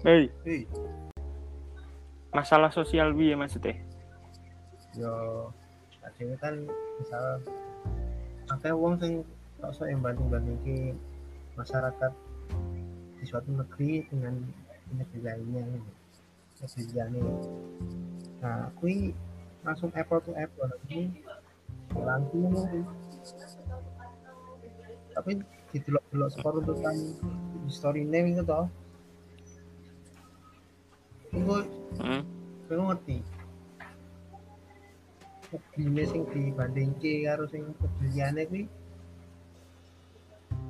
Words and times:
Hei, 0.00 0.32
Hei, 0.48 0.64
masalah 2.32 2.72
sosial 2.72 3.12
piye 3.12 3.36
maksudnya? 3.36 3.76
yo 4.96 5.12
tadi 6.00 6.34
kan 6.40 6.66
misal 6.98 7.24
akeh 8.48 8.72
wong 8.74 8.96
sing 8.96 9.22
tok 9.60 9.76
sok 9.76 9.86
yang 9.92 10.00
banding-bandingke 10.00 10.96
masyarakat 11.54 12.12
di 13.20 13.24
suatu 13.28 13.52
negeri 13.52 14.02
dengan 14.08 14.40
negeri 14.90 15.20
lainnya 15.20 15.62
negeri 16.58 16.96
lainnya 16.96 17.22
nah 18.40 18.72
kui 18.80 19.12
langsung 19.62 19.92
apple 19.92 20.24
to 20.24 20.32
apple 20.34 20.72
ini 20.88 21.22
langsung 21.92 22.50
tapi 25.12 25.44
didelok-delok 25.76 26.28
skor 26.34 26.56
tuntutan 26.58 26.96
di 27.62 27.70
story 27.70 28.02
name 28.02 28.34
itu 28.34 28.42
toh 28.42 28.66
Gue 31.30 31.60
Hmm. 31.98 32.22
gue 32.66 32.76
ngerti 32.78 33.16
negeri 35.50 36.04
sing 36.06 36.22
dibandingke 36.30 37.26
karo 37.26 37.42
sing 37.46 37.66
liyane 38.00 38.46
kuwi 38.46 38.62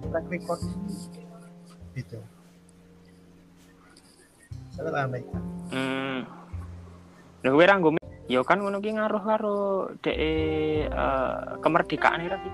track 0.00 0.26
record 0.26 0.60
gitu 1.92 2.18
Salah 4.70 5.04
Amerika. 5.04 5.36
Hmm. 5.68 6.24
Lha 7.44 7.48
kowe 7.52 7.64
ra 7.64 7.76
nggo 7.76 7.90
mi- 7.92 8.08
ya 8.26 8.40
kan 8.40 8.64
ngono 8.64 8.80
ki 8.80 8.96
ngaruh 8.96 9.22
karo 9.22 9.58
dek 10.00 10.16
eh, 10.16 10.88
kemerdekaan 11.60 12.24
iki 12.24 12.36
Ki. 12.40 12.50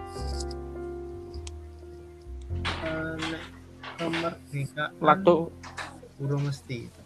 Nek 3.30 3.42
kemerdekaan 3.94 4.90
Waktu 4.98 5.34
urung 6.18 6.42
mesti. 6.42 7.05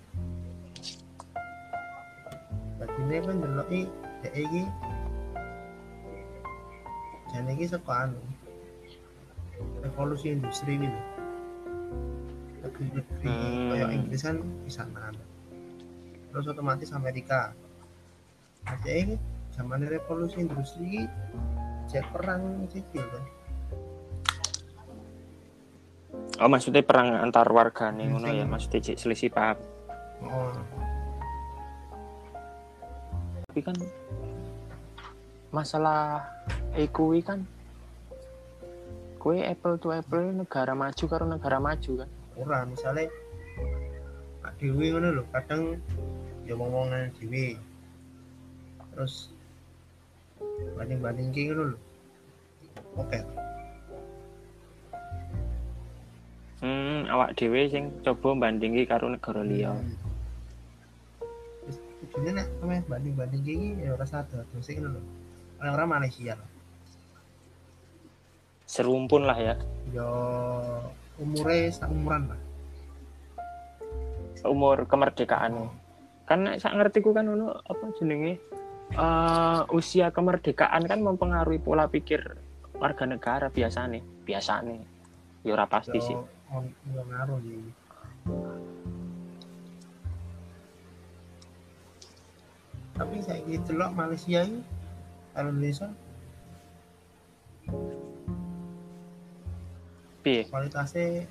Nek 3.08 3.20
kan 3.24 3.36
deloki 3.40 3.80
dek 4.20 4.34
iki 4.36 4.62
jane 7.32 7.50
iki 7.56 7.66
saka 7.70 8.10
anu 8.10 8.20
revolusi 9.80 10.34
industri 10.34 10.76
gitu. 10.76 11.00
Negeri-negeri 12.60 13.28
Hmm. 13.28 13.68
kayak 13.72 13.90
Inggris 13.96 14.22
kan 14.24 14.36
pisanan. 14.68 15.14
Terus 16.30 16.44
otomatis 16.46 16.92
Amerika. 16.92 17.56
Nah, 18.68 18.76
ini 18.84 19.16
zaman 19.56 19.88
revolusi 19.88 20.44
industri 20.44 21.08
cek 21.88 22.04
perang 22.12 22.68
sipil 22.70 23.02
kan. 23.02 23.24
oh 26.40 26.48
maksudnya 26.48 26.80
perang 26.80 27.12
antar 27.20 27.46
warga 27.52 27.92
nih 27.92 28.08
ngono 28.08 28.28
ya 28.32 28.48
maksudnya 28.48 28.96
selisih 28.96 29.28
paham. 29.28 29.60
Oh, 30.24 30.52
Tapi 33.50 33.66
kan 33.66 33.74
masalah 35.50 36.22
ekui 36.78 37.18
kan 37.18 37.42
kue 39.18 39.42
apple 39.42 39.74
to 39.82 39.90
apple 39.90 40.22
negara 40.22 40.70
maju 40.78 41.04
karo 41.10 41.26
negara 41.26 41.58
maju 41.58 42.06
kan. 42.06 42.10
ora 42.38 42.62
misalnya 42.62 43.10
Pak 44.38 44.54
Dewi 44.62 44.94
ngono 44.94 45.18
lho 45.18 45.26
kadang 45.34 45.74
ya 46.46 46.54
ngomongan 46.54 47.10
Dewi 47.18 47.58
terus 48.94 49.34
banding 50.78 51.02
banding 51.02 51.28
kayak 51.34 51.46
ngono 51.50 51.74
lho 51.74 51.78
oke 53.02 53.20
Hmm, 56.60 57.08
awak 57.08 57.40
dhewe 57.40 57.72
sing 57.72 57.88
coba 58.04 58.36
bandingi 58.36 58.84
karo 58.84 59.08
negara 59.08 59.40
liya. 59.40 59.72
Terus 59.72 60.09
tujuannya 62.10 62.42
nek 62.42 62.46
namanya 62.58 62.82
banding 62.90 63.14
banding 63.14 63.42
gini? 63.46 63.86
Ya 63.86 63.94
ora 63.94 64.06
sadar 64.06 64.42
terus 64.50 64.66
ngono 64.66 64.98
lho 64.98 65.02
orang-orang 65.60 65.88
Malaysia 65.88 66.34
lah 66.34 66.48
Serumpun 68.70 69.26
lah 69.26 69.34
ya. 69.34 69.54
ya 69.90 70.06
umurnya 71.18 71.74
seumuran 71.74 72.30
lah. 72.30 72.38
Umur 74.46 74.86
kemerdekaan. 74.86 75.74
Kan 76.22 76.46
nek 76.46 76.62
sak 76.62 76.78
ngertiku 76.78 77.10
kan 77.10 77.26
ono 77.26 77.58
apa 77.66 77.90
jenenge? 77.98 78.38
Eh 78.94 79.60
usia 79.74 80.14
kemerdekaan 80.14 80.86
kan 80.86 81.02
mempengaruhi 81.02 81.58
pola 81.58 81.90
pikir 81.90 82.38
warga 82.78 83.10
negara. 83.10 83.50
Ya 83.50 83.66
ora 85.50 85.66
pasti 85.66 85.98
sih. 85.98 86.14
ya 86.14 86.22
on 86.50 86.66
ya 86.94 87.02
ngaruh 87.06 87.38
sih 87.42 87.62
tapi 93.00 93.16
saya 93.24 93.40
gitu 93.48 93.80
loh 93.80 93.88
Malaysia 93.96 94.44
ini. 94.44 94.60
Kalau 95.32 95.48
Indonesia. 95.56 95.88
Piye? 100.20 100.44
kualitasnya 100.52 101.24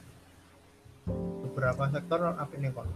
beberapa 1.46 1.85
sektor 1.94 2.25
apa 2.25 2.50
nih 2.57 2.74
kok? 2.74 2.90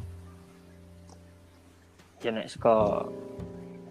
Ya 2.26 2.34
nek 2.34 2.50
saka 2.50 3.06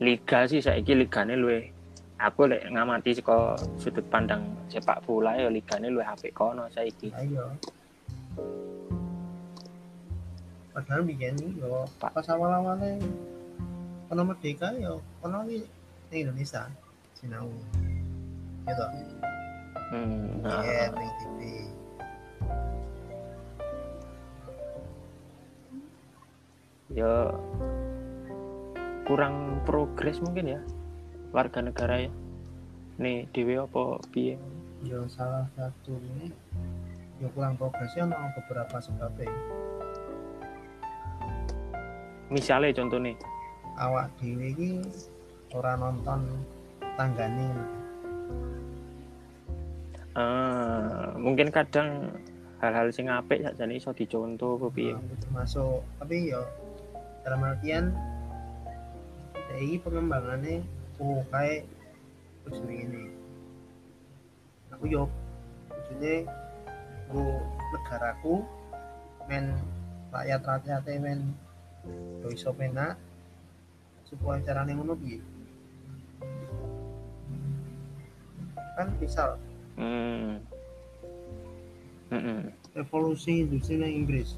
liga 0.03 0.51
sih 0.51 0.59
saiki 0.59 0.99
ligane 0.99 1.39
luwe 1.39 1.71
aku 2.19 2.51
lek 2.51 2.67
ngamati 2.75 3.15
saka 3.15 3.55
sudut 3.79 4.03
pandang 4.11 4.43
sepak 4.67 4.99
bola 5.07 5.39
ya 5.39 5.47
ligane 5.47 5.95
luwe 5.95 6.03
apik 6.03 6.35
kono 6.35 6.67
saiki. 6.75 7.15
ayo 7.15 7.55
padahal 10.75 11.07
bikin 11.07 11.39
ini 11.39 11.61
yo 11.63 11.87
pas 12.03 12.27
awal 12.33 12.75
kono 14.13 14.29
merdeka 14.29 14.69
kono 15.25 15.41
ini 15.49 15.65
di 16.13 16.21
Indonesia 16.21 16.69
sinau. 17.17 17.49
Gitu 18.69 18.85
Hmm. 19.93 20.45
ya 20.45 20.89
nah. 20.93 21.01
ning 21.01 21.13
TV 21.17 21.39
ya 26.93 27.13
kurang 29.09 29.65
progres 29.65 30.21
mungkin 30.21 30.57
ya 30.57 30.61
warga 31.33 31.65
negara 31.65 32.05
ya. 32.05 32.13
Nih 33.01 33.25
dewe 33.33 33.65
apa 33.65 33.97
piye? 34.13 34.37
Yo 34.85 35.09
salah 35.09 35.49
satu 35.57 35.97
ini 35.97 36.29
yo 37.17 37.33
kurang 37.33 37.57
progresnya 37.57 38.13
ono 38.13 38.29
beberapa 38.37 38.77
sebabnya. 38.77 39.33
Misalnya 42.29 42.77
contoh 42.77 43.01
nih 43.01 43.17
awak 43.79 44.13
dewe 44.21 44.53
iki 44.53 44.71
ora 45.53 45.77
nonton 45.77 46.29
tanggane. 46.97 47.49
Eh, 50.13 51.05
mungkin 51.17 51.49
kadang 51.49 52.13
hal-hal 52.61 52.93
sing 52.93 53.09
apik 53.09 53.41
sakjane 53.41 53.81
iso 53.81 53.97
dicontoh 53.97 54.61
apa 54.61 54.69
piye? 54.71 54.93
Nah, 54.93 55.19
termasuk 55.19 55.81
tapi 55.97 56.31
yo 56.31 56.45
dalam 57.25 57.43
artian 57.43 57.97
dari 59.33 59.81
pengembangannya 59.81 60.61
oh 61.01 61.25
kayak 61.33 61.65
terus 62.45 62.61
ini 62.69 63.09
aku 64.69 64.85
yo 64.91 65.05
ujungnya 65.73 66.29
aku 67.09 67.23
negaraku 67.73 68.35
men 69.27 69.57
rakyat 70.13 70.41
rakyatnya 70.45 70.97
men 71.01 71.21
yo 72.21 72.29
iso 72.31 72.53
penak 74.13 74.21
supaya 74.21 74.41
caranya 74.45 74.77
ngono 74.77 74.95
piye 75.01 75.21
kan 78.77 78.89
misal 79.01 79.37
hmm. 79.81 80.37
Mm-mm. 82.13 82.41
revolusi 82.77 83.45
industri 83.45 83.81
nang 83.81 83.93
Inggris 83.93 84.37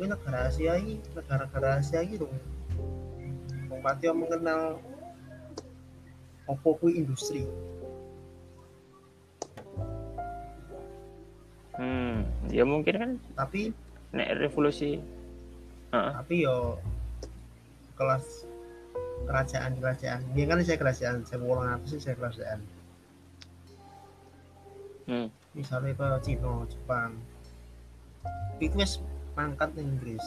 ini 0.00 0.08
negara 0.08 0.48
Asia 0.48 0.76
ini 0.76 1.00
negara-negara 1.16 1.80
Asia 1.80 2.04
ini 2.04 2.20
dong 2.20 2.32
Wong 3.72 3.80
pati 3.80 4.04
yang 4.04 4.20
mengenal 4.20 4.80
opo 6.44 6.76
kui 6.76 7.00
industri 7.00 7.48
Hmm, 11.72 12.28
ya 12.52 12.68
mungkin 12.68 12.94
kan 13.00 13.10
tapi 13.32 13.72
nek 14.12 14.44
revolusi 14.44 15.00
Heeh. 15.88 16.10
tapi 16.12 16.44
yo 16.44 16.76
kelas 17.94 18.46
kerajaan 19.22 19.72
kerajaan 19.78 20.20
dia 20.34 20.44
kan 20.46 20.58
saya 20.60 20.78
kerajaan 20.78 21.16
saya 21.22 21.38
ulang 21.42 21.78
apa 21.78 21.84
sih 21.86 22.00
saya 22.00 22.16
kerajaan 22.18 22.60
Hmm. 25.02 25.26
misalnya 25.50 25.98
ke 25.98 26.08
Cina 26.22 26.62
Jepang 26.70 27.18
itu 28.62 28.70
wis 28.78 29.02
mangkat 29.34 29.74
di 29.74 29.82
Inggris 29.82 30.22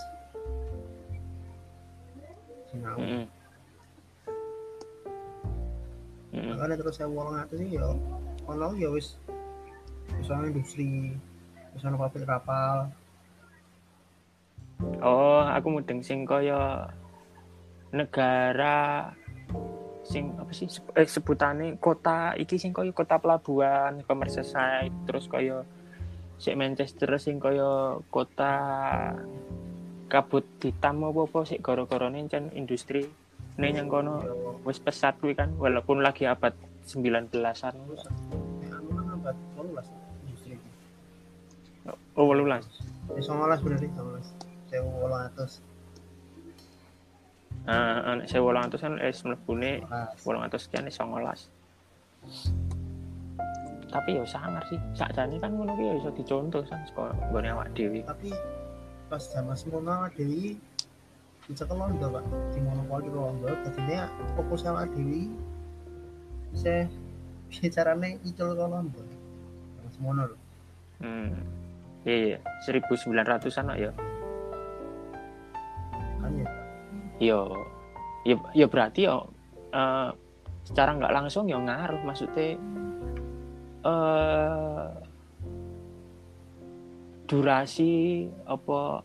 Cina 2.67 2.91
Mm-mm. 2.99 3.23
Mm-mm. 6.35 6.47
makanya 6.51 6.75
terus 6.75 6.99
saya 6.99 7.07
ulang 7.07 7.39
apa 7.39 7.55
sih 7.55 7.71
yo 7.71 7.95
kalau 8.43 8.75
ya 8.75 8.91
wis 8.91 9.15
misalnya 10.19 10.51
industri 10.51 11.15
misalnya 11.71 11.95
pabrik 11.95 12.27
kapal 12.27 12.91
Oh, 14.99 15.39
aku 15.39 15.79
mudeng 15.79 16.03
sing 16.03 16.27
kaya 16.27 16.91
negara 17.95 19.09
sing 20.05 20.37
apa 20.37 20.51
sih 20.53 20.69
eh, 20.69 21.09
sebutane 21.09 21.81
kota 21.81 22.37
iki 22.37 22.61
sing 22.61 22.75
kaya 22.75 22.93
kota 22.93 23.17
pelabuhan, 23.17 24.05
Merseyside, 24.05 24.93
terus 25.09 25.25
kaya 25.25 25.65
sik 26.37 26.59
Manchester 26.59 27.17
sing 27.17 27.41
kaya 27.41 27.97
kota 28.13 28.53
kabut 30.05 30.45
hitam 30.61 31.01
apa 31.09 31.25
apa 31.25 31.39
sik 31.49 31.65
gara-garane 31.65 32.21
encen 32.21 32.53
industri 32.53 33.09
ning 33.57 33.79
yang 33.79 33.87
kono 33.89 34.21
wis 34.67 34.77
pesat 34.77 35.17
kuwi 35.23 35.33
kan 35.33 35.55
walaupun 35.57 36.03
lagi 36.03 36.27
abad 36.27 36.53
19-an. 36.85 37.73
terus 37.73 38.03
nek 38.61 38.71
anu 38.77 38.89
kan 38.93 39.05
abad 39.15 39.35
18 39.57 39.89
industri. 40.27 40.53
Oh, 42.13 42.29
18. 42.29 42.61
Eh 43.15 43.23
19 43.23 43.65
bener 43.65 43.79
iki 43.81 43.95
19. 43.97 44.45
1800 44.69 45.74
Anak 47.65 48.29
saya 48.29 48.45
800 48.45 48.77
kan 48.77 48.93
es 49.01 49.25
mlebune 49.25 49.81
18. 49.89 50.21
800 50.21 50.61
sekian 50.61 50.85
is 50.85 51.01
19. 51.01 51.49
Tapi 53.89 54.09
ya 54.13 54.23
sangar 54.29 54.61
sih. 54.69 54.77
Sakjane 54.93 55.41
kan 55.41 55.57
ngono 55.57 55.73
ki 55.73 55.83
ya 55.89 55.93
iso 55.97 56.09
dicontoh 56.13 56.61
kan 56.69 56.85
saka 56.85 57.09
nggone 57.33 57.49
awak 57.49 57.73
dhewe. 57.73 58.05
Tapi 58.05 58.29
pas 59.09 59.21
zaman 59.21 59.57
semono 59.57 60.05
awak 60.05 60.13
dhewe 60.13 60.53
dicekel 61.45 61.77
londo, 61.77 62.05
Pak. 62.09 62.25
Di 62.53 62.59
monopoli 62.61 63.09
londo, 63.09 63.49
dadine 63.49 64.09
fokus 64.37 64.65
awak 64.69 64.93
dhewe 64.93 65.29
bisa 66.53 66.85
piye 67.49 67.67
carane 67.73 68.21
icul 68.21 68.53
ke 68.53 68.65
londo. 68.65 69.01
Zaman 69.81 69.89
semono 69.89 70.21
lho. 70.29 70.37
Hmm. 71.01 71.33
Iya, 72.05 72.37
iya. 72.37 72.39
1900-an 72.69 73.73
ya. 73.73 73.89
Kan 76.21 76.33
ya 76.37 76.54
Yo. 77.19 77.65
Ya 78.25 78.35
ya 78.57 78.65
berarti 78.65 79.05
ya 79.05 79.21
eh, 79.73 80.09
secara 80.65 80.97
nggak 80.97 81.13
langsung 81.13 81.45
ya 81.45 81.61
ngaruh 81.61 82.01
maksudnya 82.01 82.57
eh 83.85 84.87
durasi 87.25 88.25
apa 88.45 89.01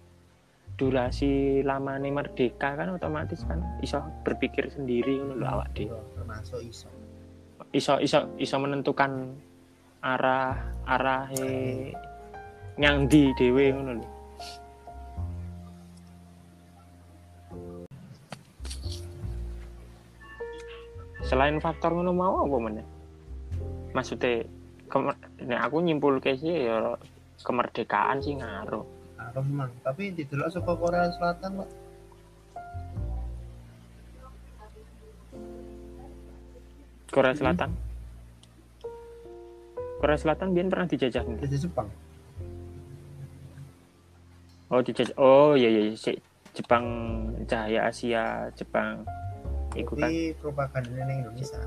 durasi 0.80 1.60
lamane 1.60 2.08
merdeka 2.08 2.72
kan 2.72 2.96
otomatis 2.96 3.44
kan 3.44 3.60
iso 3.84 4.00
berpikir 4.24 4.72
sendiri 4.72 5.20
ngono 5.20 5.36
lho 5.36 5.46
awak 5.48 5.68
dhewe. 5.76 5.92
yo, 5.92 6.00
termasuk 6.16 6.60
iso. 6.64 6.88
iso 7.76 8.00
iso 8.00 8.32
iso 8.40 8.56
menentukan 8.56 9.36
arah 10.00 10.56
arah 10.88 11.28
nyang 12.80 13.04
di 13.12 13.28
dhewe 13.36 13.76
ngono 13.76 13.92
lho. 14.00 14.08
Selain 21.30 21.54
faktor 21.62 21.94
ngono 21.94 22.10
mau 22.10 22.42
apa 22.42 22.56
meneh? 22.58 22.86
Maksudnya 23.94 24.42
nek 25.46 25.60
aku 25.62 25.78
nyimpulke 25.78 26.34
sih 26.34 26.66
ya 26.66 26.98
kemerdekaan 27.46 28.18
sih 28.18 28.34
ngaruh. 28.34 28.82
Arum 29.14 29.46
mang, 29.54 29.70
tapi 29.86 30.10
didelok 30.10 30.50
saka 30.50 30.74
Korea 30.74 31.06
Selatan, 31.14 31.62
Pak. 31.62 31.68
Korea 37.14 37.34
Selatan. 37.38 37.70
Korea 40.02 40.18
Selatan 40.18 40.50
biar 40.50 40.66
pernah 40.66 40.90
dijajah 40.90 41.22
nggak? 41.22 41.46
Jadi 41.46 41.56
Jepang. 41.62 41.88
Oh 44.66 44.82
dijajah. 44.82 45.14
Oh 45.14 45.54
iya 45.54 45.70
iya 45.70 45.94
si 45.94 46.18
Jepang 46.58 46.82
Cahaya 47.46 47.86
Asia 47.86 48.50
Jepang. 48.58 49.06
Iku 49.72 49.92
kan. 49.94 50.10
Tapi 50.10 50.34
propaganda 50.36 51.02
ning 51.06 51.22
Indonesia. 51.22 51.60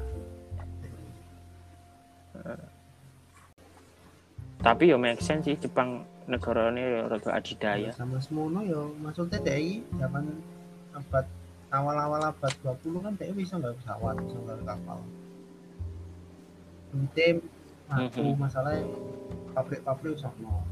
Tapi 4.60 4.84
ya 4.88 4.96
make 4.96 5.20
sense 5.20 5.44
sih 5.44 5.56
Jepang 5.56 6.04
negarane 6.24 7.04
rada 7.04 7.36
adidaya. 7.36 7.92
sama 7.92 8.16
semono 8.16 8.64
yo 8.64 8.96
maksudnya 8.96 9.36
dari 9.44 9.84
zaman 10.00 10.40
abad 10.96 11.28
awal-awal 11.68 12.32
abad 12.32 12.54
20 12.64 13.04
kan 13.04 13.12
dia 13.20 13.36
bisa 13.36 13.60
nggak 13.60 13.76
pesawat 13.84 14.16
bisa 14.24 14.40
nggak 14.40 14.64
kapal 14.64 15.04
penting 16.96 17.44
aku 17.92 18.24
Mhm. 18.24 18.40
masalahnya 18.40 18.88
pabrik-pabrik 19.52 20.16
sama 20.16 20.64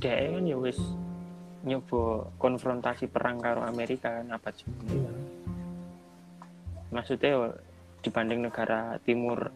Dhek 0.00 0.24
kan 0.32 0.44
ya 0.48 0.56
wis 0.56 0.80
nyoba 1.64 2.28
konfrontasi 2.36 3.08
perang 3.08 3.40
karo 3.40 3.64
Amerika 3.64 4.20
kan 4.20 4.28
apa 4.36 4.52
iya 4.92 5.12
Maksudnya 6.94 7.28
ya 7.34 7.50
dibanding 8.04 8.46
negara 8.46 9.00
timur 9.02 9.50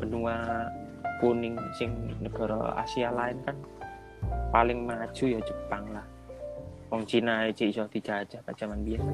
benua 0.00 0.70
kuning 1.20 1.58
sing 1.76 1.90
negara 2.22 2.78
Asia 2.78 3.10
lain 3.12 3.36
kan 3.44 3.58
paling 4.54 4.86
maju 4.86 5.24
ya 5.26 5.40
Jepang 5.44 5.84
lah. 5.92 6.06
Wong 6.88 7.04
Cina 7.04 7.44
aja 7.44 7.68
iso 7.68 7.84
dijajah 7.84 8.40
pada 8.40 8.56
zaman 8.56 8.80
biasa. 8.80 9.10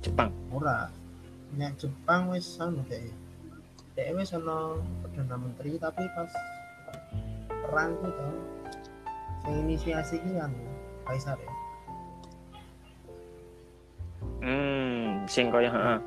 Jepang. 0.00 0.32
ora 0.50 0.88
nek 1.54 1.76
Jepang 1.78 2.32
wis 2.32 2.58
anu 2.58 2.82
dia 2.90 3.04
dia 3.94 4.10
wis 4.16 4.34
ana 4.34 4.74
perdana 5.04 5.36
menteri 5.38 5.78
tapi 5.78 6.08
pas 6.16 6.32
perang 7.70 7.94
ku 8.02 8.06
tau 8.10 8.34
sing 9.46 9.54
inisiasi 9.64 10.16
ki 10.20 10.30
kan 10.36 10.52
Kaisar 11.06 11.38
ya 11.38 11.52
Hmm, 14.40 15.28
sing 15.28 15.52
kaya 15.52 15.68
heeh. 15.68 15.98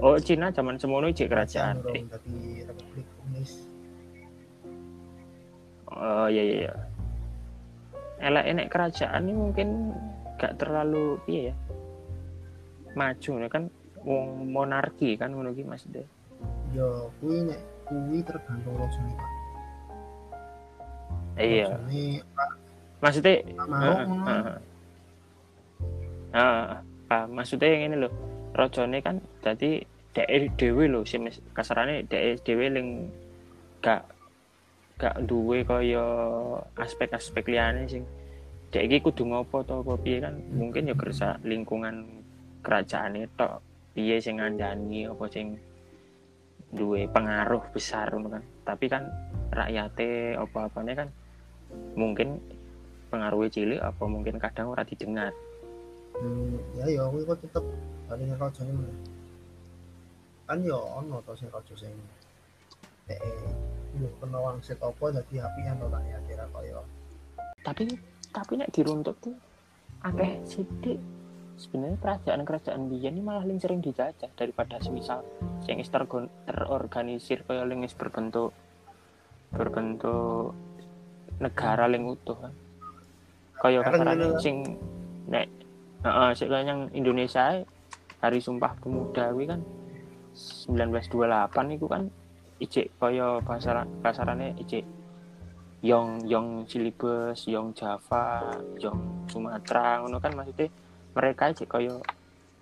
Oh, 0.00 0.16
Cina 0.16 0.48
zaman 0.48 0.80
semono 0.80 1.12
cek 1.12 1.28
kerajaan. 1.28 1.84
Eh, 1.92 2.08
dadi 2.08 2.64
Republik 2.64 3.04
Komunis 3.20 3.68
Oh 5.92 6.24
iya 6.26 6.40
iya. 6.42 6.56
iya. 6.64 6.72
Elek 8.16 8.44
enek 8.48 8.68
kerajaan 8.72 9.28
ini 9.28 9.32
mungkin 9.36 9.68
gak 10.40 10.56
terlalu 10.56 11.20
iya 11.28 11.52
ya. 11.52 11.54
Maju 12.96 13.30
kan 13.52 13.68
wong 14.08 14.48
monarki 14.48 15.20
kan 15.20 15.36
ngono 15.36 15.52
ki 15.52 15.64
Mas 15.68 15.84
De. 15.92 16.00
yo 16.72 17.12
kuwi 17.20 17.44
nek 17.44 17.60
kuwi 17.84 18.24
tergantung 18.24 18.76
rajane 18.76 19.12
Pak 19.16 19.30
Iya. 21.36 21.68
Pak. 22.32 22.50
Maksudnya 23.00 23.34
mau. 23.68 23.92
Ah, 26.32 26.80
ah, 27.08 27.24
maksudnya 27.28 27.68
yang 27.68 27.92
ini 27.92 27.96
loh. 28.08 28.12
Rajane 28.56 29.04
kan 29.04 29.20
dadi 29.44 29.84
dhek 30.16 30.56
dhewe 30.56 30.88
lho 30.88 31.04
sing 31.04 31.28
mes- 31.28 31.44
kasarane 31.52 32.08
dhek 32.08 32.40
dhewe 32.40 32.72
ling 32.72 32.88
gak 33.84 34.08
gak 34.96 35.28
duwe 35.28 35.60
kaya 35.60 36.00
aspek-aspek 36.72 37.44
liyane 37.52 37.84
sing 37.84 38.08
dhek 38.72 38.88
iki 38.88 39.04
kudu 39.04 39.28
ngopo 39.28 39.60
to 39.60 39.84
apa 39.84 39.92
piye 40.00 40.24
kan? 40.24 40.40
Mungkin 40.56 40.88
ya 40.88 40.96
kerja 40.96 41.36
lingkungan 41.44 42.24
kerajaan 42.64 43.28
tok. 43.36 43.60
Piye 43.92 44.16
sing 44.20 44.40
ngandani 44.40 45.04
apa 45.04 45.24
sing 45.28 45.60
duwe 46.72 47.04
pengaruh 47.12 47.64
besar 47.76 48.08
kan. 48.08 48.40
Tapi 48.64 48.88
kan 48.88 49.04
rakyate 49.52 50.36
apa-apane 50.40 50.92
kan 50.96 51.08
mungkin 51.96 52.42
pengaruhnya 53.08 53.50
cilik 53.52 53.80
apa 53.80 54.04
mungkin 54.04 54.36
kadang 54.36 54.72
ora 54.72 54.82
didengar. 54.82 55.32
Hmm, 56.16 56.56
ya 56.80 56.88
ya 56.88 57.04
kuwi 57.12 57.28
kok 57.28 57.44
tetep 57.44 57.64
paling 58.08 58.32
rajane 58.38 58.72
meneh 58.72 58.96
kan 60.46 60.62
yo 60.62 60.78
ono 60.78 61.18
to 61.26 61.34
sing 61.34 61.50
raja 61.50 61.74
sing 61.74 61.90
nek 63.10 63.18
yo 63.98 64.06
kena 64.22 64.38
wangsit 64.38 64.78
apa 64.78 65.04
dadi 65.10 65.42
apian 65.42 65.74
to 65.82 65.86
rakyat 65.90 66.22
ora 66.30 66.46
kaya 66.54 66.80
tapi 67.66 67.82
tapi 68.30 68.52
nek 68.54 68.70
diruntut 68.70 69.18
tuh 69.18 69.34
akeh 70.06 70.38
sidik 70.46 71.02
sebenarnya 71.58 71.98
kerajaan-kerajaan 71.98 72.86
biyen 72.86 73.18
ini 73.18 73.26
malah 73.26 73.42
lebih 73.42 73.58
sering 73.58 73.82
dijajah 73.82 74.30
daripada 74.38 74.78
semisal 74.78 75.26
yang 75.66 75.82
terorganisir 76.46 77.42
kaya 77.42 77.66
yang 77.66 77.82
berbentuk 77.98 78.54
berbentuk 79.50 80.54
negara 81.42 81.84
yang 81.90 82.08
utuh 82.08 82.36
kan 82.36 82.52
kaya 83.60 83.80
kasarane 83.80 84.26
sing 84.40 84.56
nek 85.28 85.48
heeh 86.04 86.30
sik 86.36 86.48
kaya 86.48 86.64
yang 86.68 86.88
Indonesia 86.92 87.64
Hari 88.20 88.40
Sumpah 88.40 88.72
Pemuda 88.80 89.32
kuwi 89.32 89.48
kan 89.48 89.60
1928 90.36 91.76
itu 91.76 91.86
kan 91.88 92.02
ijek 92.60 92.86
kaya 92.96 93.40
bahasa 93.44 93.84
kasarane 94.00 94.56
ijek 94.60 94.84
Yong 95.84 96.24
Yong 96.24 96.64
Silibus, 96.66 97.44
Yong 97.46 97.76
Java, 97.76 98.42
Yong 98.80 99.28
Sumatera 99.28 100.00
ngono 100.00 100.16
kan 100.18 100.32
maksudnya 100.32 100.72
mereka 101.12 101.52
aja 101.52 101.64
kaya 101.68 101.94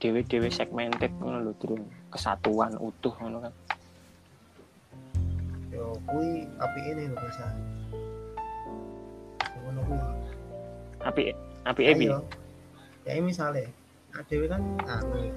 dewe-dewe 0.03 0.51
segmented 0.51 1.15
ngono 1.23 1.41
lho 1.41 1.53
durung 1.57 1.87
kesatuan 2.11 2.75
utuh 2.77 3.15
ngono 3.23 3.39
kan. 3.49 3.55
yo 5.75 5.91
kuwi 6.07 6.47
apike 6.63 6.91
ning 6.95 7.11
Indonesia 7.11 7.47
ngono 9.65 9.81
kuwi. 9.89 10.01
Api 11.05 11.23
api 11.65 11.83
ebi 11.89 12.07
ya 13.05 13.21
misalnya 13.21 13.69
adewe 14.17 14.49
kan 14.49 14.61
anu 14.89 15.33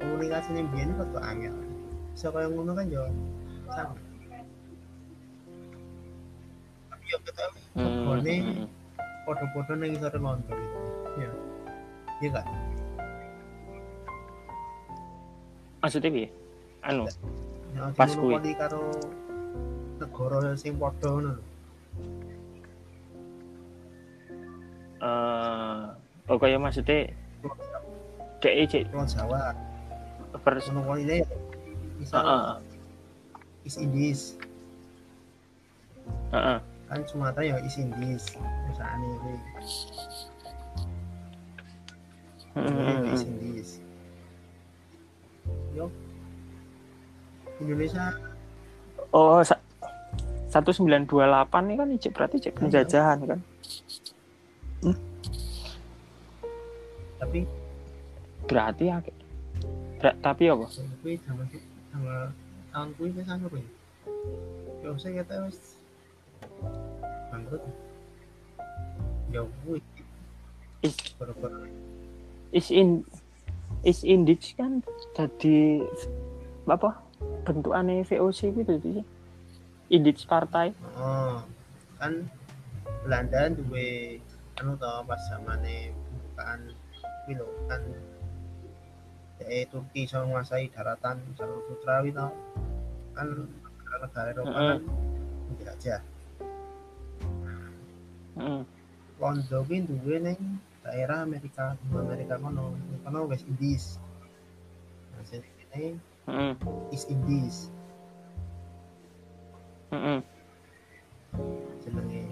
komunikasi 0.00 0.52
ning 0.56 0.68
biyen 0.72 0.92
kok 0.96 1.08
kok 1.16 1.24
angel. 1.24 1.56
Bisa 2.12 2.28
kaya 2.32 2.48
ngono 2.52 2.72
kan 2.76 2.86
yo. 2.92 3.04
Sama. 3.72 3.96
Tapi 6.92 7.04
yo 7.08 7.18
kita 7.24 7.44
regane 7.76 8.34
podo-podo 9.28 9.72
ning 9.76 9.92
isor 9.92 10.14
londo 10.16 10.56
ya 11.20 11.28
iya 12.24 12.28
kan 12.32 12.46
maksudnya 15.84 16.08
bi 16.08 16.24
anu? 16.82 17.04
Yang 17.76 17.92
Pas 17.94 18.12
kuwi. 18.16 18.56
karo 18.56 18.96
negara 20.00 20.56
sing 20.56 20.80
padha 20.80 21.08
ngono 21.12 21.32
eh 24.98 25.82
oh 26.26 26.36
kaya 26.36 26.56
maksudnya 26.56 27.10
dek 28.38 28.54
cek 28.68 28.84
Pulau 28.88 29.06
Jawa. 29.06 29.54
Pers 30.38 30.68
monopoline 30.70 31.24
misal 31.96 32.22
Heeh. 32.22 32.54
is 33.64 33.74
Indis 33.76 34.20
Heeh. 36.30 36.58
kan 36.86 37.00
Sumatera 37.04 37.42
ya 37.42 37.56
is 37.60 37.76
Indis 37.76 38.32
perusahaan 38.36 39.00
ini. 39.00 39.34
Heeh. 42.54 43.12
is 43.12 43.22
Indis 43.24 43.68
yo. 45.72 45.86
Indonesia. 47.58 48.14
Oh 49.10 49.42
sa- 49.42 49.58
1928 50.48 51.12
ini 51.66 51.74
kan 51.74 51.88
cek 51.92 52.12
berarti 52.14 52.36
cek 52.40 52.54
penjajahan 52.54 53.18
kan 53.24 53.40
tapi 57.18 57.42
berarti 58.46 58.84
ya 58.88 59.02
Ber- 59.98 60.18
tapi 60.22 60.46
apa? 60.46 60.66
Kuwi 61.02 61.18
sama 61.26 61.42
sama 61.90 62.30
tahun 62.70 62.88
kuwi 62.94 63.10
wis 63.18 63.26
anu 63.26 63.50
kuwi 63.50 63.66
ya 64.86 64.94
saya 64.94 65.12
kata 65.26 65.50
wis. 65.50 65.58
Bangkrut. 67.34 67.62
Ya 69.34 69.42
kuwi 69.66 69.82
is 70.86 70.94
is 72.54 72.70
in 72.70 73.02
is 73.82 74.06
index 74.06 74.54
kan 74.54 74.86
jadi 75.18 75.82
apa? 76.70 77.02
Bentukannya 77.42 78.06
VOC 78.06 78.54
gitu 78.54 78.74
sih 78.78 79.02
index 79.90 80.22
partai. 80.22 80.70
Oh, 80.94 81.42
kan 81.98 82.30
Belanda 83.02 83.50
duwe 83.50 84.22
anu 84.58 84.74
to 84.74 84.90
pas 85.06 85.22
zamane 85.30 85.94
pembukaan 85.94 86.60
kuwi 87.22 87.38
lho 87.38 87.46
kan 87.70 87.82
eh 89.38 89.64
Turki 89.70 90.02
iso 90.02 90.18
menguasai 90.26 90.66
daratan 90.74 91.22
jalur 91.38 91.62
sutra 91.70 92.02
kuwi 92.02 92.10
to. 92.10 92.26
Kan 93.14 93.26
negara-negara 93.78 94.30
Eropa 94.34 94.58
kan 94.58 94.82
menjelajah. 95.46 96.00
Heeh. 98.38 98.60
Londo 99.18 99.58
kuwi 99.66 99.86
duwe 99.86 100.16
ning 100.26 100.40
daerah 100.82 101.22
Amerika, 101.22 101.78
Amerika 101.94 102.34
kono, 102.38 102.74
kono 103.06 103.30
West 103.30 103.46
Indies. 103.46 104.02
Nah, 105.14 105.22
sing 105.26 105.42
ini 105.42 105.98
Heeh. 106.26 106.52
East 106.90 107.06
Indies 107.10 107.70
Heeh. 109.94 110.20
jenenge. 111.82 112.27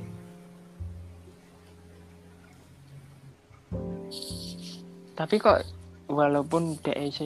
Tapi 5.16 5.40
kok 5.40 5.64
walaupun 6.12 6.76
DEC 6.84 7.18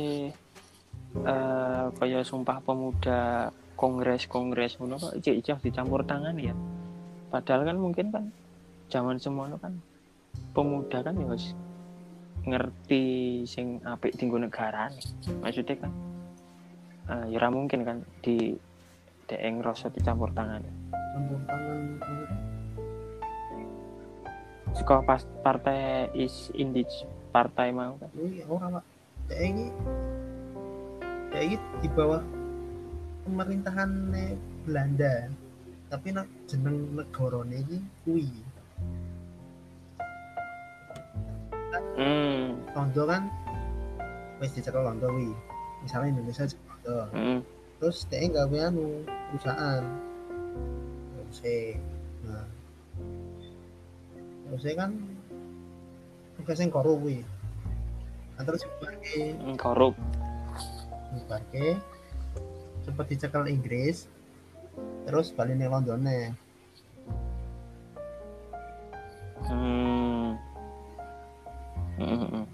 eh 1.11 1.85
kayak 1.99 2.23
sumpah 2.23 2.63
pemuda 2.63 3.51
kongres 3.75 4.31
kongres 4.31 4.79
ngono 4.79 4.95
kok 4.95 5.19
ijek 5.19 5.43
ijek 5.43 5.59
dicampur 5.59 6.07
tangan 6.07 6.39
ya. 6.39 6.55
Padahal 7.35 7.67
kan 7.67 7.77
mungkin 7.83 8.15
kan 8.15 8.25
zaman 8.87 9.19
semono 9.19 9.59
kan 9.59 9.75
pemuda 10.55 11.03
kan 11.03 11.19
ya 11.19 11.27
wis 11.35 11.51
ngerti 12.47 13.43
sing 13.45 13.83
apik 13.85 14.15
tinggo 14.17 14.39
negara 14.39 14.89
maksudnya 15.43 15.77
kan 15.83 15.93
eh, 17.11 17.25
ya 17.35 17.51
mungkin 17.51 17.83
kan 17.83 18.07
di 18.23 18.55
DE 19.27 19.51
ngerasa 19.51 19.91
dicampur 19.91 20.31
tangan. 20.31 20.63
Campur 20.95 21.41
tangan 21.47 21.79
Suka 24.75 25.03
pas 25.03 25.27
partai 25.43 26.07
is 26.15 26.55
indij 26.55 26.87
partai 27.31 27.71
mau 27.71 27.95
kan 27.97 28.11
Ini 28.19 28.43
ora 28.51 28.79
pak. 28.79 28.85
Kayak 29.31 29.45
ini, 29.55 29.65
kayak 31.31 31.45
ini 31.47 31.57
di 31.79 31.89
bawah 31.95 32.23
pemerintahan 33.25 33.91
Belanda. 34.67 35.31
Tapi 35.91 36.07
nak 36.15 36.27
jeneng 36.51 36.95
negarane 36.95 37.63
iki 37.63 37.79
kuwi. 38.07 38.31
hmm 42.01 42.75
Londo 42.75 43.03
kan 43.07 43.23
wis 44.43 44.55
dicekel 44.55 44.83
Londo 44.83 45.07
kuwi. 45.11 45.31
Misalnya 45.87 46.19
Indonesia 46.19 46.45
Londo. 46.51 46.99
hmm 47.15 47.39
Terus 47.81 48.05
dia 48.13 48.29
gawe 48.29 48.59
anu 48.69 49.07
perusahaan. 49.33 49.83
OC. 51.31 51.41
Nah. 52.29 52.47
OC 54.53 54.65
kan 54.77 54.91
tugasnya 56.41 56.73
korup 56.73 56.99
kuwi. 57.05 57.23
Nah, 58.37 58.43
terus 58.49 58.65
hmm, 58.65 59.61
korup 59.61 59.93
Barke 61.29 61.77
sempat 62.83 63.07
dicekel 63.13 63.45
Inggris 63.51 64.09
terus 65.05 65.35
balik 65.35 65.61
nih 65.61 65.69
Londonnya 65.69 66.33
Hmm. 69.51 70.39
Hmm. 71.99 72.47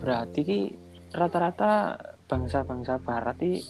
Berarti 0.00 0.40
ki 0.42 0.60
rata-rata 1.14 1.94
bangsa-bangsa 2.26 2.98
barat 2.98 3.36
ki 3.38 3.62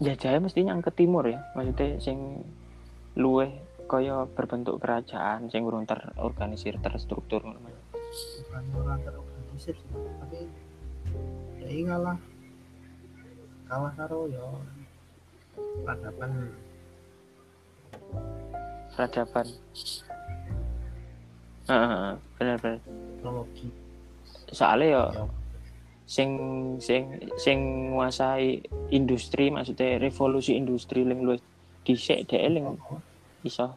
jajahnya 0.00 0.40
mesti 0.40 0.64
yang 0.64 0.80
ke 0.80 0.94
timur 0.94 1.26
ya. 1.28 1.42
Maksudnya 1.52 2.00
sing 2.00 2.40
luweh 3.18 3.50
kaya 3.90 4.22
berbentuk 4.30 4.78
kerajaan 4.78 5.50
sing 5.50 5.66
urung 5.66 5.82
terorganisir 5.82 6.78
terstruktur 6.78 7.42
ngono. 7.42 7.58
bukan 8.70 8.98
terorganisir 9.02 9.74
tapi 10.22 10.46
ya 11.58 11.66
ini 11.66 11.82
kalah 13.66 13.92
karo 13.98 14.30
ya 14.30 14.46
peradaban 15.82 16.54
Peradaban. 18.90 19.46
Heeh, 21.70 22.10
bener-bener. 22.36 22.82
teknologi 22.82 23.68
Soalnya 24.50 24.86
ya 24.86 25.04
ya 25.14 25.24
sing 26.10 26.30
sing 26.82 27.22
sing 27.38 27.58
nguasai 27.94 28.66
industri 28.90 29.46
maksudnya 29.46 30.02
revolusi 30.02 30.58
industri 30.58 31.06
ling 31.06 31.22
luwih 31.22 31.38
dhisik 31.86 32.26
dhek 32.26 32.50
ling 32.50 32.66
iso 33.42 33.74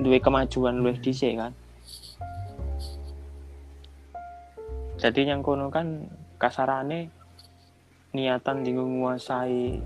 duwe 0.00 0.20
kemajuan 0.20 0.80
luwih 0.80 0.96
dhisik 1.00 1.36
kan. 1.36 1.52
Jadi 5.00 5.28
yang 5.28 5.40
kono 5.40 5.72
kan 5.72 6.08
kasarane 6.36 7.08
niatan 8.12 8.64
tinggal 8.64 8.84
nguasai 8.84 9.80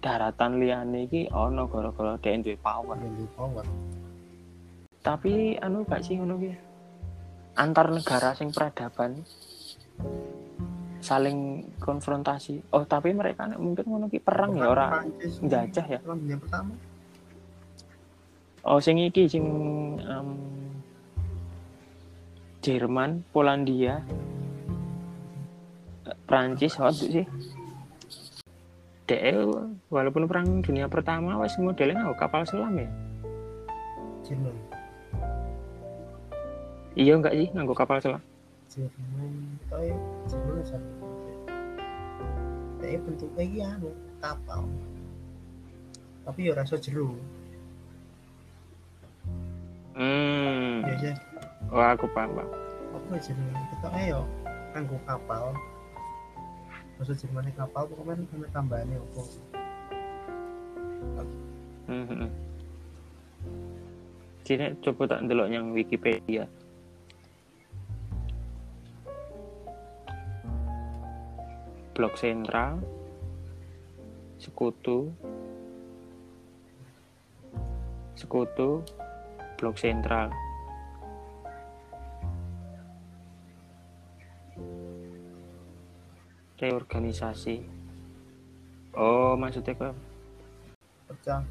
daratan 0.00 0.58
liyane 0.58 1.04
iki 1.06 1.28
ana 1.28 1.68
gara-gara 1.68 2.16
dhek 2.16 2.44
duwe 2.44 2.56
power. 2.60 2.96
power 3.36 3.64
Tapi 5.02 5.58
anu 5.58 5.82
gak 5.82 6.02
sih 6.06 6.16
ngono 6.16 6.38
ki? 6.38 6.52
Antar 7.58 7.92
negara 7.92 8.32
sing 8.32 8.54
peradaban 8.54 9.20
saling 11.02 11.68
konfrontasi. 11.82 12.62
Oh, 12.70 12.86
tapi 12.86 13.10
mereka 13.10 13.50
mungkin 13.58 13.84
ngono 13.84 14.06
ki 14.06 14.22
perang 14.22 14.54
ya 14.54 14.70
ora 14.70 14.86
Prancis 15.02 15.42
njajah 15.42 15.86
ya. 15.90 15.98
perang 16.00 16.18
dunia 16.22 16.38
pertama 16.38 16.72
Oh, 18.62 18.78
sing 18.78 18.98
iki 19.02 19.26
sing 19.26 19.42
em, 19.98 20.28
Jerman, 22.62 23.26
Polandia, 23.34 23.98
eh, 26.06 26.16
Prancis 26.30 26.78
waktu 26.78 27.04
sih. 27.10 27.26
DE 29.10 29.34
walaupun 29.90 30.30
perang 30.30 30.62
dunia 30.62 30.86
pertama 30.86 31.34
wis 31.42 31.58
modelnya 31.58 32.06
nganggo 32.06 32.14
kapal 32.14 32.46
selam 32.46 32.78
ya. 32.78 32.86
Jerman 34.22 34.54
Iya 36.94 37.12
enggak 37.18 37.34
sih 37.34 37.48
nganggo 37.50 37.74
kapal 37.74 37.98
selam? 37.98 38.22
Jerman 38.70 39.58
toy 39.66 39.90
Jerman 40.30 40.62
satu 40.62 41.02
tapi 42.82 42.98
bentuknya 42.98 43.78
anu 43.78 43.94
kapal 44.18 44.66
tapi 46.26 46.50
ya 46.50 46.52
rasa 46.58 46.74
jeru 46.76 47.14
hmm 49.96 50.86
ya 50.88 50.94
ya 51.00 51.14
wah 51.68 51.92
aku 51.92 52.08
paham 52.12 52.36
Bang. 52.36 52.50
apa 52.92 53.14
jenenge 53.20 53.62
kita 53.76 53.88
ayo 53.96 54.20
kanggo 54.72 54.96
kapal 55.04 55.52
bahasa 56.96 57.12
Jermannya 57.18 57.52
kapal 57.56 57.88
pokoknya 57.90 58.24
kan 58.30 58.50
tambahannya 58.54 58.96
apa 58.96 59.22
Hmm, 61.92 62.06
hmm. 62.06 62.30
Sini 64.46 64.74
coba 64.80 65.02
tak 65.12 65.28
ndelok 65.28 65.48
yang 65.50 65.74
Wikipedia. 65.74 66.46
Blok 71.92 72.16
sentral, 72.16 72.80
sekutu, 74.40 75.12
sekutu, 78.16 78.80
blok 79.62 79.78
sentral. 79.78 80.26
Reorganisasi. 86.58 87.62
Oh, 88.98 89.38
maksudnya 89.38 89.78
kok 89.78 89.94
pecah. 91.06 91.46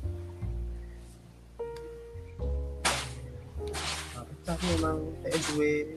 Nah, 4.12 4.24
pecah 4.28 4.58
memang 4.76 5.00
kayak 5.24 5.40
duit. 5.56 5.88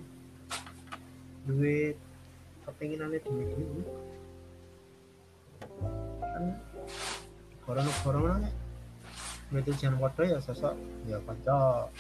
Duit. 1.50 1.96
Kepinginannya 2.62 3.18
duit 3.26 3.48
dulu. 3.58 3.82
Kan 6.22 6.44
korong-korong 7.66 8.46
itu 9.60 9.72
jangan 9.78 9.98
wadah 10.02 10.26
ya 10.26 10.38
sosok 10.42 10.74
ya 11.06 11.18
kocok 11.22 11.90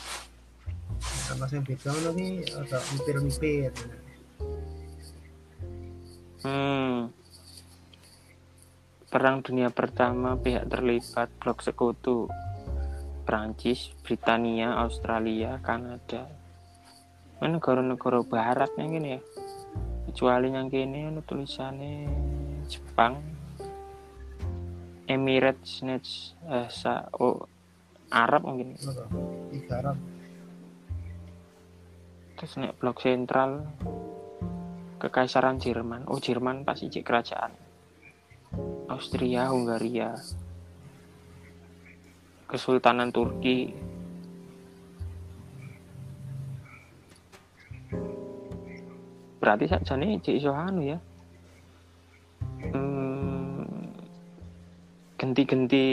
sama 1.00 1.46
yang 1.50 1.64
beda 1.66 1.90
lagi 2.04 2.30
agak 2.54 2.82
mipir-mipir 2.94 3.72
Hmm. 6.44 7.08
Perang 9.08 9.40
Dunia 9.40 9.72
Pertama 9.72 10.36
pihak 10.36 10.68
terlibat 10.68 11.32
blok 11.40 11.64
sekutu 11.64 12.28
Prancis, 13.24 13.96
Britania, 14.04 14.76
Australia, 14.76 15.56
Kanada. 15.64 16.28
Negara-negara 17.40 18.20
barat 18.28 18.68
yang 18.76 18.92
gini 18.92 19.16
ya? 19.16 19.20
Kecuali 20.04 20.52
yang 20.52 20.68
gini 20.68 21.08
ada 21.08 21.24
tulisannya 21.24 22.12
Jepang, 22.68 23.16
Emirates, 25.14 25.86
Nets, 25.86 26.34
eh, 26.50 26.66
sa, 26.68 27.06
oh, 27.22 27.46
Arab 28.10 28.42
mungkin. 28.46 28.74
Tiga 28.74 29.74
Arab 29.78 29.96
Terus 32.34 32.60
nek 32.60 32.76
blok 32.76 32.98
sentral 32.98 33.62
Kekaisaran 34.98 35.60
Jerman. 35.60 36.08
Oh, 36.10 36.18
Jerman 36.18 36.64
pasti 36.64 36.88
cek 36.90 37.04
kerajaan. 37.04 37.52
Austria, 38.88 39.52
Hungaria. 39.52 40.16
Kesultanan 42.48 43.12
Turki. 43.12 43.72
Berarti 49.40 49.64
saja 49.68 49.92
nih 50.00 50.20
cek 50.24 50.36
iso 50.40 50.52
anu 50.56 50.80
ya. 50.88 50.98
Hmm, 52.72 53.03
genti-genti 55.24 55.84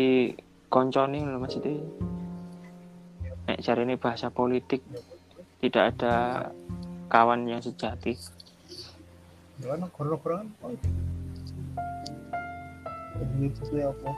koncone 0.68 1.24
lho 1.24 1.40
maksudnya. 1.40 1.80
Nek 3.48 3.64
cari 3.64 3.82
ini 3.88 3.96
bahasa 3.96 4.28
politik 4.28 4.84
tidak 5.64 5.96
ada 5.96 6.16
kawan 7.08 7.48
yang 7.48 7.64
sejati. 7.64 8.20
ya 9.62 9.78
kan 9.78 9.86
negara-negara 9.88 10.42
kan 10.42 10.48
ya, 13.22 13.46
itu 13.46 13.62
ya 13.78 13.94
apa 13.94 14.12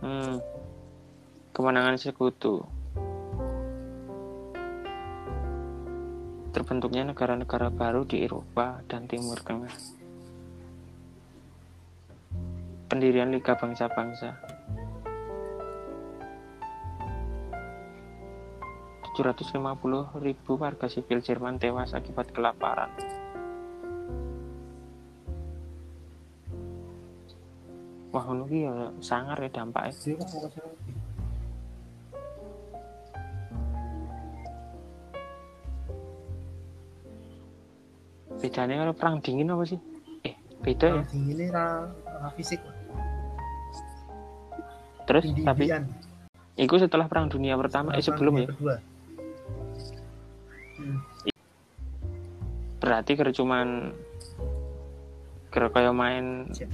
Hmm. 0.00 0.40
Kemenangan 1.52 2.00
sekutu. 2.00 2.64
Terbentuknya 6.56 7.04
negara-negara 7.04 7.68
baru 7.68 8.08
di 8.08 8.24
Eropa 8.24 8.80
dan 8.88 9.04
Timur 9.04 9.36
Tengah. 9.44 9.99
Pendirian 12.90 13.30
Liga 13.30 13.54
Bangsa-Bangsa. 13.54 14.34
750 19.14 20.18
ribu 20.18 20.58
warga 20.58 20.90
sipil 20.90 21.22
Jerman 21.22 21.60
tewas 21.60 21.94
akibat 21.94 22.34
kelaparan. 22.34 22.90
Wah, 28.10 28.26
ki 28.26 28.58
ya 28.66 28.90
sangar 28.98 29.38
ya 29.38 29.50
dampaknya. 29.54 30.18
lagi 30.18 30.58
Bedanya 38.40 38.82
kalau 38.82 38.94
perang 38.96 39.16
dingin 39.20 39.52
apa 39.52 39.62
sih? 39.68 39.78
Eh, 40.26 40.34
beda 40.64 40.86
ya. 40.90 40.92
Perang 41.04 41.10
dingin 41.12 41.36
ini 41.38 41.46
ra, 41.52 41.86
ra 41.92 42.28
fisik 42.34 42.58
Terus 45.10 45.24
tapi 45.42 45.64
Indi-indian 45.66 45.84
itu 46.54 46.74
setelah 46.76 47.08
perang 47.08 47.26
dunia 47.26 47.56
pertama, 47.56 47.90
eh 47.90 47.98
Perang 47.98 48.06
sebelum 48.06 48.34
ya. 48.36 48.46
kedua 48.52 48.74
hmm. 50.78 50.98
Berarti 52.80 53.10
kira 53.12 53.30
cuman 53.30 53.92
kira 55.50 55.68
kayak 55.68 55.92
main 55.92 56.46
Siap. 56.48 56.70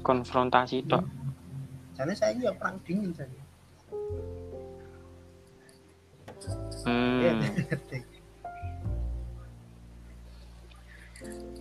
konfrontasi 0.00 0.84
tok. 0.86 1.02
Soalnya 1.96 2.14
saya 2.14 2.32
ya 2.36 2.52
perang 2.52 2.76
dingin 2.84 3.10
saya 3.16 3.28
ya 3.28 3.38
Hmm. 6.80 7.20
ngerti 7.68 7.98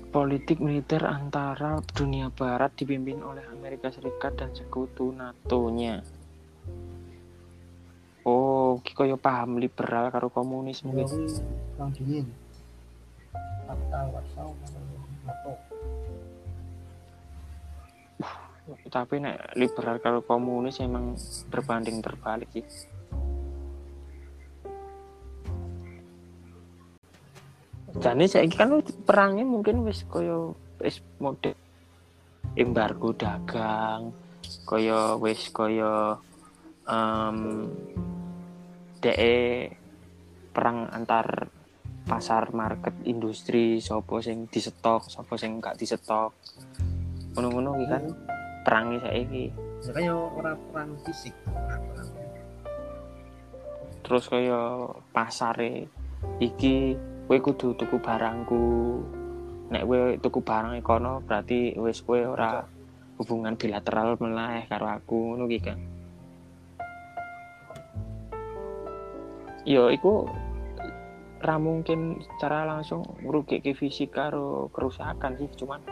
Politik 0.09 0.57
militer 0.57 1.05
antara 1.05 1.77
dunia 1.85 2.33
barat 2.33 2.73
dipimpin 2.73 3.21
oleh 3.21 3.45
Amerika 3.53 3.93
Serikat 3.93 4.41
dan 4.41 4.49
sekutu 4.57 5.13
NATO-nya. 5.13 6.01
Oh, 8.25 8.81
ki 8.81 8.97
kaya 8.97 9.21
paham 9.21 9.61
liberal 9.61 10.09
karo 10.09 10.33
komunis 10.33 10.81
mungkin. 10.81 11.05
kuwi 11.05 11.29
perang 11.77 11.89
dingin 11.93 12.25
Fakta 13.69 13.99
Warsaw 14.09 14.49
NATO 14.49 15.53
Tapi 18.89 19.15
nek 19.21 19.37
liberal 19.61 20.01
karo 20.01 20.25
komunis 20.25 20.81
emang 20.81 21.13
berbanding 21.53 22.01
terbalik 22.01 22.49
sih. 22.49 22.65
Jane 27.99 28.25
saiki 28.31 28.55
kan 28.55 28.71
perangnya 29.03 29.43
mungkin 29.43 29.83
wis 29.83 30.07
kaya 30.07 30.55
wis 30.79 31.03
mode 31.19 31.51
embargo 32.55 33.11
dagang, 33.11 34.15
kaya 34.63 35.19
wis 35.19 35.51
kaya 35.51 36.15
em 36.87 37.67
DE 38.99 39.69
perang 40.55 40.87
antar 40.91 41.47
pasar 42.07 42.55
market 42.55 42.95
industri 43.05 43.83
sapa 43.83 44.23
sing 44.23 44.47
disetok 44.47 45.07
sapa 45.11 45.35
sing 45.35 45.59
gak 45.59 45.75
disetok. 45.75 46.31
Ngono-ngono 47.35 47.79
iki 47.79 47.87
kan 47.87 48.03
perangi 48.63 48.97
saiki. 49.03 49.45
Ya 49.85 49.91
kan 49.91 50.01
ya 50.03 50.15
orang 50.15 50.59
perang. 50.71 50.89
Fisik 51.03 51.35
terus 54.09 54.25
kaya 54.25 54.89
pasare 55.13 55.85
iki 56.41 56.97
kowe 57.29 57.37
kudu 57.37 57.77
tuku 57.77 58.01
barangku. 58.01 58.61
Nek 59.69 59.85
kowe 59.85 60.17
tuku 60.17 60.39
barang 60.41 60.73
kono 60.81 61.21
berarti 61.21 61.77
wis 61.77 62.01
kowe 62.01 62.17
ora 62.17 62.65
hubungan 63.19 63.59
bilateral 63.59 64.15
meneh 64.17 64.63
karo 64.71 64.87
aku 64.87 65.35
ngono 65.35 65.43
iki 65.51 65.59
kan 65.59 65.79
yo 69.67 69.91
iku 69.91 70.23
ra 71.43 71.59
mungkin 71.59 72.23
secara 72.23 72.63
langsung 72.63 73.03
ngrugike 73.19 73.75
fisik 73.75 74.15
karo 74.15 74.71
kerusakan 74.71 75.35
sih 75.35 75.51
cuman 75.59 75.83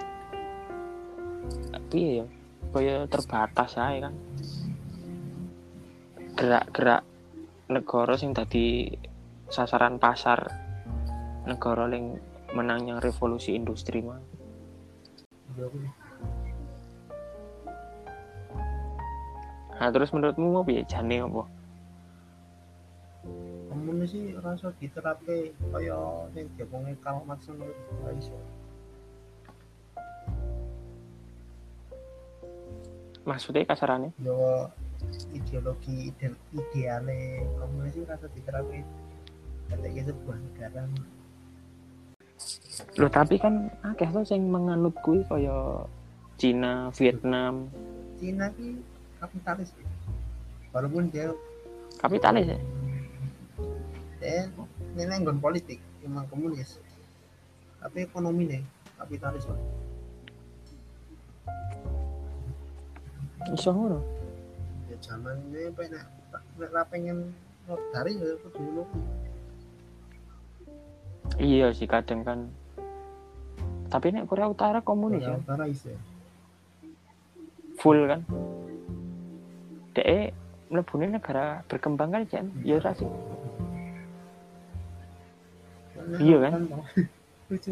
tapi 1.76 2.24
ya 2.24 2.26
kaya 2.72 3.04
terbatas 3.12 3.76
ae 3.76 4.00
kan 4.00 4.16
gerak-gerak 6.40 7.04
negara 7.68 8.16
sing 8.16 8.32
tadi 8.32 8.88
sasaran 9.52 10.00
pasar 10.00 10.67
negara 11.48 11.88
yang 11.90 12.20
menang 12.52 12.92
yang 12.92 13.00
revolusi 13.00 13.56
industri 13.56 14.04
mah 14.04 14.20
ya 15.58 15.68
nah 19.78 19.90
terus 19.94 20.10
menurutmu 20.10 20.58
mau 20.58 20.66
piye 20.66 20.82
jane 20.90 21.22
apa? 21.22 21.46
Komunis 23.70 24.10
sih 24.10 24.34
rasa 24.42 24.74
diterapke 24.82 25.54
kaya 25.70 26.26
sing 26.34 26.50
diomongi 26.58 26.98
Karl 27.06 27.22
Marx 27.30 27.46
ngono 27.46 27.70
ora 28.02 28.12
iso 28.18 28.34
maksudnya 33.28 33.68
kasarannya? 33.68 34.16
Yo 34.24 34.72
ideologi 35.36 36.10
ide 36.10 36.34
ideale 36.56 37.44
komunis 37.60 37.94
sih 37.94 38.08
rasa 38.08 38.26
diterapke. 38.32 38.82
Ketika 39.68 40.02
sebuah 40.10 40.38
negara 40.40 40.88
Loh 42.98 43.10
tapi 43.10 43.42
kan 43.42 43.74
akeh 43.82 44.10
tuh 44.10 44.26
sing 44.26 44.46
menganut 44.50 44.94
kuwi 45.02 45.26
kaya 45.26 45.86
Cina, 46.38 46.94
Vietnam, 46.94 47.66
Cina 48.22 48.46
ki 48.54 48.78
kapitalis 49.18 49.74
walaupun 50.70 51.10
dia 51.10 51.34
kapitalis 51.98 52.54
ya. 52.54 52.60
dia 54.22 54.50
ini 54.98 55.14
nggon 55.26 55.42
politik 55.42 55.82
emang 56.06 56.30
komunis. 56.30 56.78
Tapi 57.82 58.06
ekonomi 58.06 58.50
nih 58.50 58.62
kapitalis 58.98 59.46
Iso 63.54 63.72
ngono. 63.72 64.00
ya 64.92 64.98
zaman 65.00 65.40
ini 65.54 65.72
pengen 65.72 66.04
pengen 66.92 67.18
dari 67.94 68.14
ya 68.20 68.36
kudu 68.44 68.60
ngono 68.60 68.84
Iya 71.36 71.76
sih 71.76 71.86
kadang 71.86 72.24
kan. 72.24 72.40
Tapi 73.92 74.16
nek 74.16 74.28
Korea 74.32 74.48
Utara 74.48 74.80
komunis 74.80 75.24
Korea 75.24 75.36
ya, 75.36 75.44
Utara 75.44 75.64
iso 75.68 75.92
full 77.78 78.10
kan. 78.10 78.26
DE 79.94 80.34
mlebune 80.72 81.08
negara 81.14 81.62
berkembang 81.68 82.10
kan 82.16 82.24
Jan. 82.26 82.48
Ya 82.64 82.80
ora 82.80 82.92
sih. 82.96 83.10
Iya 86.18 86.38
kan? 86.40 86.52
lucu 87.48 87.72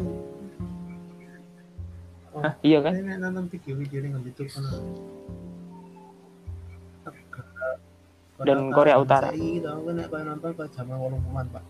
oh, 2.32 2.40
Hah, 2.40 2.56
iya 2.64 2.80
kan? 2.80 2.96
ini 2.96 3.12
nek 3.12 3.18
nonton 3.20 3.44
video-video 3.52 3.98
di 4.00 4.08
YouTube 4.24 4.48
kan 4.48 4.64
Dan 8.36 8.72
Korea 8.72 8.96
Utara. 9.00 9.32
Iya, 9.32 9.64
tau 9.64 9.88
nek 9.92 10.08
koyo 10.12 10.24
nonton 10.28 10.50
kok 10.52 10.68
zaman 10.72 10.96
80-an, 10.96 11.46
Pak. 11.52 11.64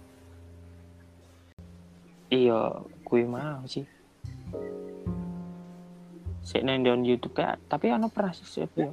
Iya, 2.26 2.82
kuwi 3.06 3.22
mau 3.22 3.62
sih. 3.70 3.86
Sik 6.46 6.62
nang 6.62 6.82
down 6.82 7.02
YouTube 7.06 7.34
kayak 7.34 7.58
tapi 7.70 7.90
ono 7.90 8.10
pernah 8.10 8.34
sih 8.34 8.66
ya. 8.66 8.90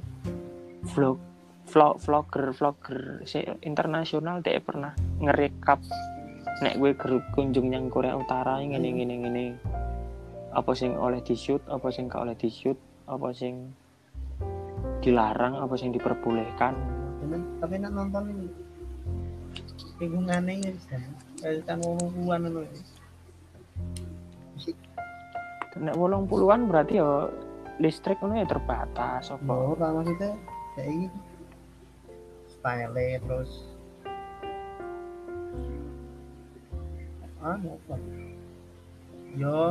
Vlog 0.84 1.18
vlog 1.64 1.96
vlogger 1.96 2.52
vlogger 2.52 3.00
si 3.24 3.40
internasional 3.64 4.44
dia 4.44 4.60
pernah 4.60 4.92
ngerekap 5.16 5.80
nek 6.60 6.76
gue 6.76 6.92
ger- 6.92 7.24
kunjung 7.32 7.72
yang 7.72 7.88
Korea 7.88 8.14
Utara 8.20 8.60
ini 8.60 8.76
ngene 8.76 8.88
ngene 9.00 9.14
ngene 9.24 9.44
apa 10.52 10.70
sing 10.76 10.94
oleh 10.94 11.24
di 11.24 11.32
shoot 11.34 11.64
apa 11.66 11.88
sing 11.88 12.06
gak 12.06 12.20
oleh 12.20 12.36
di 12.36 12.52
shoot 12.52 12.76
apa 13.08 13.32
sing 13.32 13.72
dilarang 15.00 15.56
apa 15.56 15.74
sing 15.74 15.90
diperbolehkan 15.90 16.76
tapi 17.58 17.74
nek 17.80 17.90
nonton 17.90 18.28
ini 18.28 18.48
lingkungannya 19.98 20.58
ya 20.58 20.70
bisa. 20.74 20.98
Kayak 21.38 21.70
kan 21.70 21.78
ngomong-ngomong 21.82 22.66
nek 25.74 25.98
wolong 25.98 26.30
puluhan 26.30 26.70
berarti 26.70 27.02
ya 27.02 27.26
listrik 27.82 28.18
itu 28.22 28.30
ya 28.30 28.46
terbatas 28.46 29.34
apa? 29.34 29.50
Ora 29.50 29.90
maksudnya? 29.90 30.38
Kayak 30.78 30.88
ini. 30.94 31.08
Style 32.46 32.94
terus. 33.26 33.50
Ah 37.42 37.58
apa? 37.58 37.96
Yo 39.34 39.62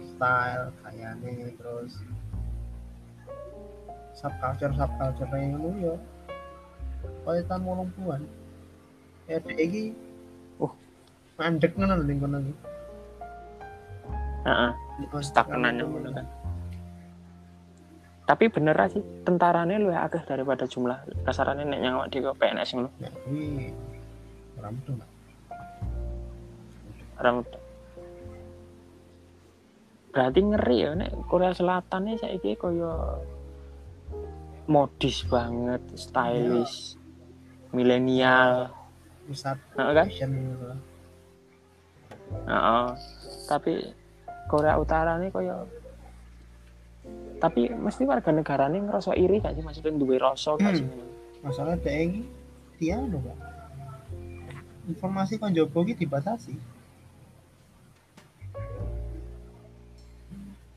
style 0.00 0.72
kayaknya 0.80 1.52
terus. 1.60 1.92
Subculture 4.16 4.72
subculture 4.72 5.28
yang 5.36 5.60
ngono 5.60 5.70
yo. 5.76 5.94
Kaya 7.24 7.44
tahun 7.44 7.64
wolong 7.68 7.88
puluhan 7.96 8.24
ya 9.28 9.40
dek 9.40 9.56
iki 9.56 9.96
Oh. 10.60 10.72
mandek 11.40 11.72
ngono 11.76 12.00
lho 12.00 12.04
ning 12.04 12.18
kono 12.20 12.36
iki. 12.40 12.54
Heeh. 14.44 14.72
Stagnan 15.22 15.80
yang 15.80 15.90
ngono 15.90 16.10
kan. 16.14 16.26
Tapi 18.24 18.48
bener 18.48 18.72
sih 18.88 19.04
tentaranya 19.26 19.76
lu 19.76 19.92
akeh 19.92 20.24
daripada 20.24 20.64
jumlah 20.64 20.96
kasarannya 21.28 21.68
nek 21.68 21.80
nyawak 21.84 22.06
di 22.08 22.18
PNS 22.24 22.70
ngono. 22.74 22.90
kuwi 23.28 23.68
ora. 24.56 24.70
Orang 27.20 27.36
Berarti 30.14 30.40
ngeri 30.46 30.78
ya 30.78 30.90
nek 30.94 31.10
Korea 31.26 31.50
Selatan 31.50 32.06
nih 32.06 32.16
saiki 32.22 32.54
koyo 32.54 33.18
modis 34.70 35.26
banget, 35.26 35.82
stylish, 35.98 36.94
milenial, 37.74 38.70
pusat 39.26 39.58
Heeh 39.76 39.92
kan? 39.92 40.06
fashion 40.08 40.30
gitu 40.32 40.64
lah. 40.64 40.80
Heeh. 42.46 42.86
Tapi 43.50 43.74
Korea 44.48 44.76
Utara 44.76 45.16
nih 45.18 45.32
koyo 45.32 45.66
tapi 47.42 47.68
mesti 47.68 48.08
warga 48.08 48.32
negara 48.32 48.72
nih 48.72 48.80
ngerasa 48.80 49.12
iri 49.20 49.36
gak 49.44 49.52
sih? 49.52 49.60
Maksudnya 49.60 49.92
duwe 50.00 50.16
rasa 50.16 50.56
gak 50.56 50.80
sih? 50.80 50.88
Masalah 51.44 51.76
dek 51.76 51.92
iki 51.92 52.22
dia 52.80 52.96
lho 53.00 53.20
Pak. 53.20 53.38
informasi 54.84 55.40
kon 55.40 55.56
jopo 55.56 55.80
iki 55.84 56.04
dibatasi. 56.04 56.52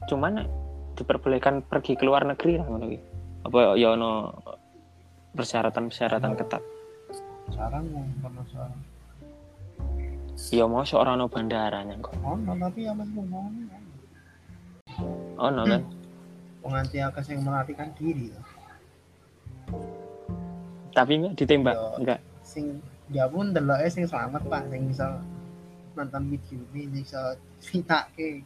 Cuman 0.08 0.48
diperbolehkan 0.96 1.64
pergi 1.68 2.00
ke 2.00 2.04
luar 2.08 2.24
negeri 2.24 2.56
lah 2.56 2.68
ngono 2.68 2.88
apa 3.48 3.80
ya 3.80 3.96
ono 3.96 4.32
persyaratan-persyaratan 5.36 6.32
ketat? 6.40 6.64
Sekarang 7.52 7.84
mau 7.92 8.44
sekarang 8.48 8.87
ya 10.54 10.66
mau 10.70 10.86
seorang 10.86 11.18
no 11.18 11.26
bandaranya 11.26 11.98
kok 11.98 12.14
ono 12.22 12.54
tapi 12.54 12.86
ya 12.86 12.94
masih 12.94 13.14
ngomong 13.18 13.46
ono 15.38 15.62
kan? 15.66 15.82
Penganti 16.62 16.98
akeh 17.00 17.24
yang 17.32 17.42
melarikan 17.48 17.90
diri 17.98 18.34
ya. 18.34 18.42
tapi 20.94 21.22
enggak 21.22 21.34
ditembak 21.38 21.76
Yo. 21.78 21.88
enggak. 22.02 22.20
sing 22.42 22.82
dia 23.08 23.26
pun 23.30 23.54
delok 23.54 23.86
sing 23.88 24.04
selamat 24.10 24.42
Pak. 24.50 24.68
Sing 24.74 24.82
bisa 24.90 25.22
nonton 25.94 26.22
video 26.30 26.60
ini 26.74 27.02
bisa 27.02 27.38
ceritake 27.62 28.42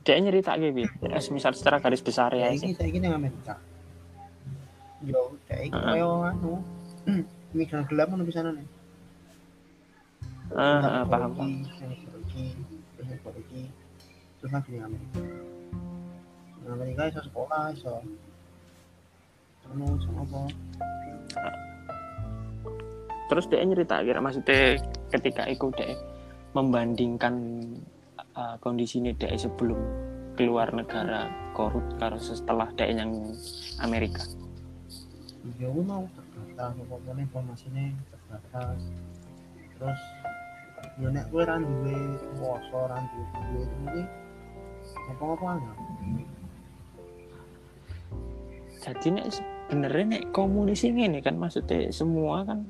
dia 0.00 0.16
nyerita 0.16 0.56
gitu 0.56 0.80
ya 1.04 1.20
misal 1.28 1.52
secara 1.52 1.76
garis 1.76 2.00
besar 2.00 2.32
ya 2.32 2.48
ya 2.48 2.56
sih. 2.56 2.72
iki 2.72 2.76
saiki 2.76 2.98
nang 3.04 3.20
Amerika. 3.20 3.60
Yo 5.04 5.36
Heeh. 5.48 5.68
koyo 5.72 6.24
anu 6.24 6.52
migran 7.54 7.86
gelap 7.90 8.06
ngono 8.10 8.24
bisa 8.26 8.42
nih. 8.44 8.68
Ah 10.50 11.02
ah, 11.02 11.04
paham 11.06 11.30
yang 11.38 11.62
pergi 12.10 12.44
yang 12.98 13.20
pergi 13.22 13.62
terus 14.42 14.50
lagi 14.50 14.68
di 14.74 14.80
Amerika 14.82 15.20
di 16.60 16.66
Amerika 16.66 17.02
iso 17.06 17.20
sekolah 17.22 17.62
iso 17.70 17.94
anu 19.70 19.86
sama 20.02 20.26
apa? 20.26 20.40
Terus 23.30 23.46
dia 23.46 23.62
nyerita 23.62 24.02
kira 24.02 24.18
maksudnya 24.18 24.82
ketika 25.14 25.46
itu 25.46 25.70
dia 25.78 25.94
membandingkan 26.50 27.34
uh, 28.34 28.58
kondisi 28.58 28.98
ini 28.98 29.14
dia 29.14 29.30
sebelum 29.38 29.78
keluar 30.34 30.74
negara 30.74 31.30
korup 31.54 31.84
karo 32.02 32.18
setelah 32.18 32.66
dia 32.74 32.90
yang 32.90 33.30
Amerika 33.78 34.26
gue 35.40 35.84
mau 35.84 36.04
terbatas 36.12 36.72
pokoknya 36.84 37.22
informasinya 37.24 37.84
terbatas. 38.12 38.80
Terus 39.80 40.00
ya 41.00 41.08
nek 41.08 41.24
gue 41.32 41.42
ra 41.44 41.56
duwe 41.56 41.96
kuasa 42.36 42.80
ra 42.88 42.98
duwe 43.00 43.24
duit 43.52 43.70
ini 43.88 44.02
apa-apa 45.12 45.46
enggak 45.56 45.76
jadi 48.80 49.06
nek 49.12 49.26
sebenarnya 49.32 50.04
nek 50.16 50.24
komunis 50.32 50.84
ini 50.88 51.20
kan 51.20 51.36
maksudnya 51.36 51.92
semua 51.92 52.48
kan 52.48 52.64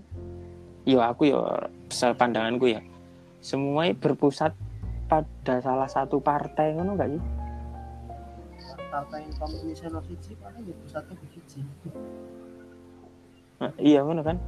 ya 0.82 1.10
aku 1.10 1.30
ya 1.30 1.70
pandanganku 2.18 2.74
ya 2.74 2.82
semua 3.40 3.88
berpusat 3.94 4.52
pada 5.06 5.58
salah 5.58 5.90
satu 5.90 6.22
partai 6.22 6.76
ngono 6.76 6.94
gak 6.94 7.10
sih? 7.10 7.22
Partai 8.90 9.26
yang 9.26 9.34
komunis 9.38 9.78
siji 9.82 10.32
paling 10.38 10.66
ya 10.66 10.74
satu 10.86 11.14
siji 11.34 11.62
Nah, 13.60 13.76
iya 13.76 14.00
ngono 14.00 14.24
kan? 14.24 14.40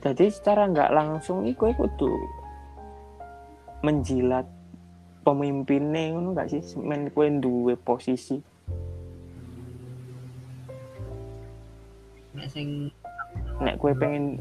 Jadi 0.00 0.32
secara 0.32 0.64
nggak 0.64 0.88
langsung 0.96 1.44
iku 1.44 1.68
iku 1.68 1.84
tuh 2.00 2.16
menjilat 3.84 4.48
pemimpinnya 5.20 6.16
ngono 6.16 6.32
gak 6.32 6.48
sih? 6.48 6.64
Men 6.80 7.12
kue 7.12 7.28
duwe 7.28 7.76
posisi. 7.76 8.40
Nek 12.32 12.48
sing 12.48 12.88
nek 13.60 13.76
kue 13.76 13.92
pengen 13.92 14.40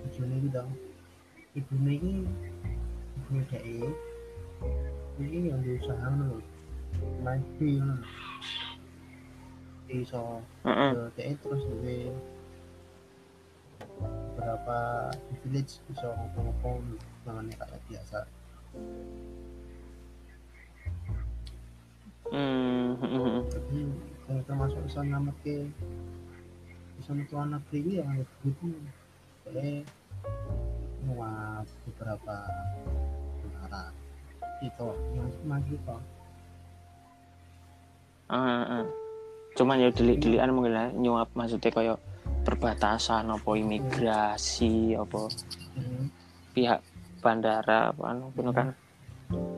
videone 0.00 0.34
iki 0.40 0.48
to 0.48 0.64
ibune 1.52 1.90
iki 2.00 2.12
ibune 3.20 3.42
dhek 3.52 3.64
iki 5.20 5.38
yang 5.52 5.60
di 5.60 5.76
usaha 5.76 6.08
ngono 6.08 6.40
main 7.20 7.44
lho 7.60 7.92
iso. 9.92 10.40
Yo, 10.64 11.12
dhek 11.12 11.36
terus 11.44 11.60
duwe 11.68 12.08
beberapa 14.00 15.10
village 15.44 15.80
bisa 15.88 16.06
ngopo-ngopo 16.16 16.80
namanya 17.28 17.54
kayak 17.60 17.80
biasa. 17.88 18.18
Hmm, 22.30 22.94
jadi 23.50 23.80
kalau 24.22 24.42
termasuk 24.46 24.80
bisa 24.86 25.02
nyampe 25.02 25.66
bisa 27.02 27.10
metu 27.16 27.34
anak 27.34 27.64
negeri 27.72 27.98
ya 27.98 28.06
yang 28.06 28.22
begitu 28.44 28.76
boleh 29.42 29.82
muat 31.08 31.66
beberapa 31.88 32.36
negara 33.42 33.90
itu 34.62 34.88
yang 35.16 35.26
maju 35.42 35.76
kok 35.88 36.02
Ah, 38.30 38.62
ah. 38.62 38.84
Cuman 39.58 39.82
ya 39.82 39.90
delik-delikan 39.90 40.54
mungkin 40.54 40.70
lah 40.70 40.94
nyuap 40.94 41.34
maksudnya 41.34 41.74
kayak 41.74 41.98
perbatasan 42.42 43.30
apa 43.30 43.50
imigrasi 43.56 44.96
apa 44.96 45.30
hmm. 45.76 46.04
pihak 46.56 46.80
bandara 47.20 47.92
apa 47.92 48.02
anu 48.10 48.32
ngono 48.32 48.50
kan. 48.50 48.68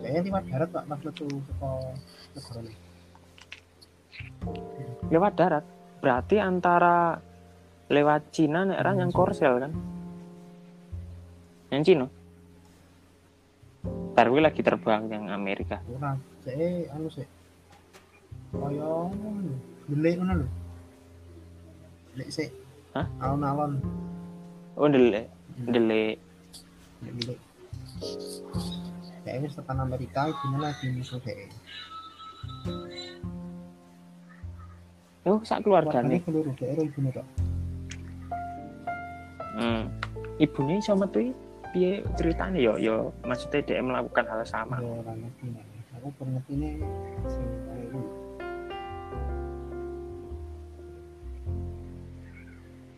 kayaknya 0.02 0.20
lewat 0.28 0.44
darat 0.50 0.68
pak 0.68 0.84
pas 0.84 1.00
metu 1.00 1.26
ke 1.28 1.70
negara 2.36 2.70
Lewat 5.08 5.32
darat. 5.38 5.64
Berarti 6.02 6.36
antara 6.42 7.16
lewat 7.88 8.34
Cina 8.34 8.66
nek 8.66 8.82
ra 8.82 8.92
yang 8.92 9.14
Korsel 9.14 9.62
kan. 9.62 9.72
Yang 11.70 11.82
Cina. 11.86 12.06
Ntar 14.12 14.28
lagi 14.28 14.60
terbang 14.60 15.08
yang 15.08 15.30
Amerika. 15.30 15.78
ora 15.88 16.18
saya 16.42 16.90
anu 16.90 17.06
sih 17.06 17.26
kaya 18.52 18.90
delik 19.88 20.14
ngono 20.18 20.32
lho 20.42 20.48
delik 22.12 22.28
sih 22.28 22.48
Hah? 22.92 23.06
alon-alon 23.20 23.80
Oh. 24.72 24.88
Delik. 24.88 25.28
delik 25.68 26.16
delik 27.02 27.38
kayaknya 29.22 29.48
tekan 29.52 29.78
Amerika 29.78 30.20
itu 30.28 30.46
lagi 30.56 30.86
musuh 30.90 31.20
saya 31.20 31.46
Oh, 35.22 35.38
sak 35.46 35.62
keluarga 35.62 36.02
keluarganya 36.02 36.18
nih. 36.18 36.22
seluruh 36.26 36.52
daerah 36.58 36.82
ibu 36.82 36.98
tok 37.14 37.26
Hmm. 39.52 39.84
Ibunya 40.40 40.80
metu 40.96 41.18
iki 41.20 41.32
piye 41.70 41.92
ceritanya 42.16 42.58
yo 42.58 42.74
yo 42.74 42.96
maksudnya 43.22 43.60
dia 43.62 43.84
melakukan 43.84 44.24
hal 44.26 44.42
sama. 44.42 44.80
ya 44.80 44.88
orang 44.88 45.22
nih 45.22 45.62
aku 45.94 46.08
pernah 46.18 46.40
ngerti 46.42 46.82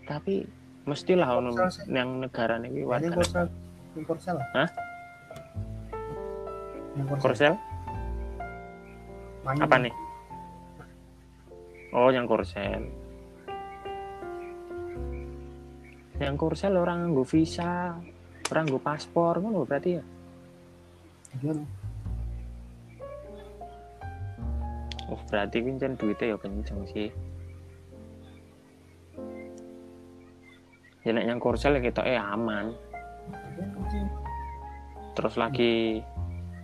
Tapi 0.04 0.44
mestilah 0.84 1.40
ono 1.40 1.50
yang 1.88 2.20
negara 2.20 2.60
ini 2.60 2.84
warga 2.84 3.08
korsel 3.08 3.48
ini 3.96 4.04
korsel 4.04 4.36
Hah? 4.52 4.68
ini 6.92 7.02
korsel 7.16 7.56
apa 9.44 9.76
nih? 9.76 9.92
Oh, 11.92 12.08
yang 12.08 12.24
Korsel. 12.24 12.88
Yang 16.16 16.34
Korsel 16.40 16.74
orang 16.80 17.12
nggo 17.12 17.28
visa, 17.28 18.00
orang 18.48 18.64
nggo 18.64 18.80
paspor 18.80 19.44
ngono 19.44 19.68
berarti 19.68 20.00
ya. 20.00 20.02
Gimana? 21.38 21.62
Oh, 25.12 25.20
berarti 25.28 25.60
kuwi 25.60 25.76
duitnya 25.76 26.32
ya 26.32 26.36
kenceng 26.40 26.80
sih. 26.88 27.12
Ya 31.04 31.12
nek 31.12 31.28
yang 31.28 31.36
Korsel 31.36 31.76
ya 31.76 31.84
kita 31.84 32.00
eh 32.08 32.16
aman. 32.16 32.72
Terus 35.12 35.34
lagi 35.36 36.00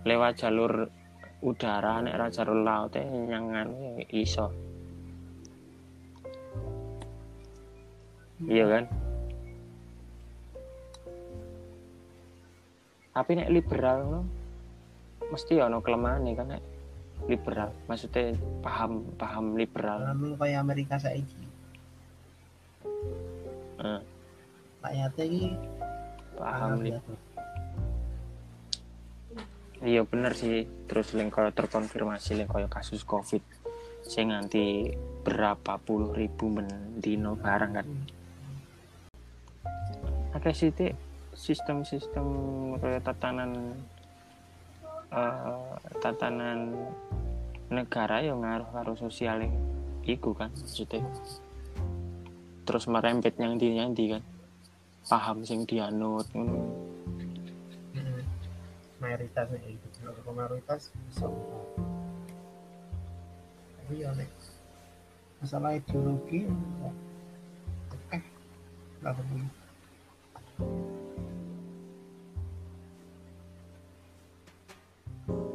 lewat 0.01 0.41
jalur 0.41 0.89
udara 1.45 2.01
nek 2.01 2.17
ra 2.17 2.27
jalur 2.33 2.65
laut 2.65 2.97
eh 2.97 3.05
yang 3.05 3.53
anu 3.53 4.01
ya 4.01 4.05
iso. 4.09 4.49
Iya 8.41 8.65
kan? 8.65 8.83
Tapi 13.13 13.31
nek 13.37 13.53
liberal 13.53 13.97
no, 14.09 14.21
mesti 15.29 15.61
ono 15.61 15.85
kelemahan 15.85 16.25
kan 16.33 16.47
nek 16.57 16.63
liberal. 17.29 17.69
Maksudnya 17.85 18.33
paham 18.65 19.05
paham 19.21 19.53
liberal. 19.53 20.17
Anu 20.17 20.33
kayak 20.33 20.65
Amerika 20.65 20.97
saiki. 20.97 21.45
Eh, 23.81 24.01
Rakyatnya 24.81 25.23
iki 25.29 25.43
paham 26.37 26.81
li- 26.81 26.89
diatur. 26.89 27.17
iya 29.81 30.01
bener 30.05 30.33
sih. 30.33 30.65
Terus 30.89 31.13
link 31.13 31.33
koyo 31.33 31.53
terkonfirmasi 31.53 32.37
link 32.37 32.49
koyo 32.49 32.65
kasus 32.69 33.05
covid 33.05 33.41
sing 34.01 34.33
nganti 34.33 34.97
berapa 35.21 35.77
puluh 35.77 36.17
ribu 36.17 36.49
mendino 36.49 37.37
barang 37.37 37.71
kan? 37.77 37.87
Oke 40.33 40.49
sih 40.57 40.73
sistem-sistem 41.37 42.25
tatanan 43.05 43.77
eh, 45.13 45.73
tatanan 46.01 46.73
negara 47.69 48.25
yang 48.25 48.41
ngaruh 48.41 48.69
karo 48.73 48.93
sosial 48.97 49.45
iku 50.03 50.33
kan 50.33 50.49
maksudnya. 50.57 51.05
Terus 52.65 52.85
merembet 52.89 53.37
yang 53.37 53.61
di 53.61 53.77
yang 53.77 53.93
di 53.93 54.17
kan 54.17 54.23
paham 55.09 55.41
sing 55.41 55.65
dianut 55.65 56.27
ngono. 56.33 56.61
Mm. 57.97 58.21
Mayoritasnya 59.01 59.59
itu. 59.65 59.87
Kalau 60.01 60.33
mayoritas 60.33 60.93
bisa. 61.09 61.25
Tapi 63.81 64.05
ya 64.05 64.13
nek 64.13 64.29
masalah 65.41 65.73
ideologi 65.73 66.45
ya, 66.45 66.91
eh 68.13 68.23
nggak 69.01 69.13
peduli. 69.17 69.47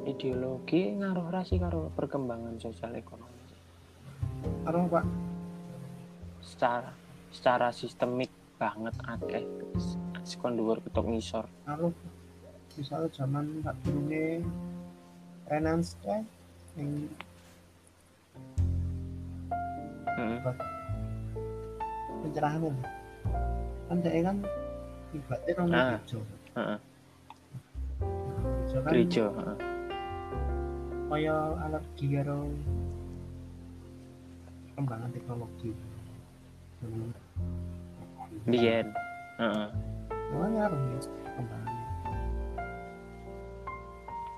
ideologi 0.06 0.96
ngaruh 0.96 1.28
rasi 1.28 1.60
karo 1.60 1.92
perkembangan 1.92 2.56
sosial 2.56 2.96
ekonomi 2.96 3.36
Karo 4.64 4.86
Pak, 4.90 5.06
secara 6.42 6.90
secara 7.30 7.68
sistemik 7.70 8.30
banget 8.56 8.94
akeh 9.04 9.44
sekon 10.24 10.56
dhuwur 10.56 10.80
ketok 10.80 11.06
ngisor 11.06 11.44
karo 11.64 11.92
misalnya 12.76 13.08
zaman 13.12 13.44
tak 13.60 13.76
turunnya 13.84 14.40
finance 15.44 15.96
teh 16.00 16.20
yang 16.76 16.92
Heeh. 20.16 20.40
pencerahan 22.24 22.64
itu 22.64 22.72
kan 23.86 23.96
dia 24.00 24.20
kan 24.24 24.36
ibaratnya 25.12 25.52
Ah. 25.70 25.88
gereja 26.00 26.18
Heeh. 26.56 26.78
gereja 28.00 28.76
kan 28.80 28.90
gereja 28.90 29.24
heeh. 29.30 29.56
kaya 31.06 31.36
alergi 31.60 32.06
karo 32.10 32.38
perkembangan 34.66 35.10
teknologi 35.12 35.70
Hmm. 36.76 37.08
Biyen 38.44 38.86
heeh. 39.40 39.68
Makanya 40.34 40.60
harus 40.68 40.80
ya 40.84 41.00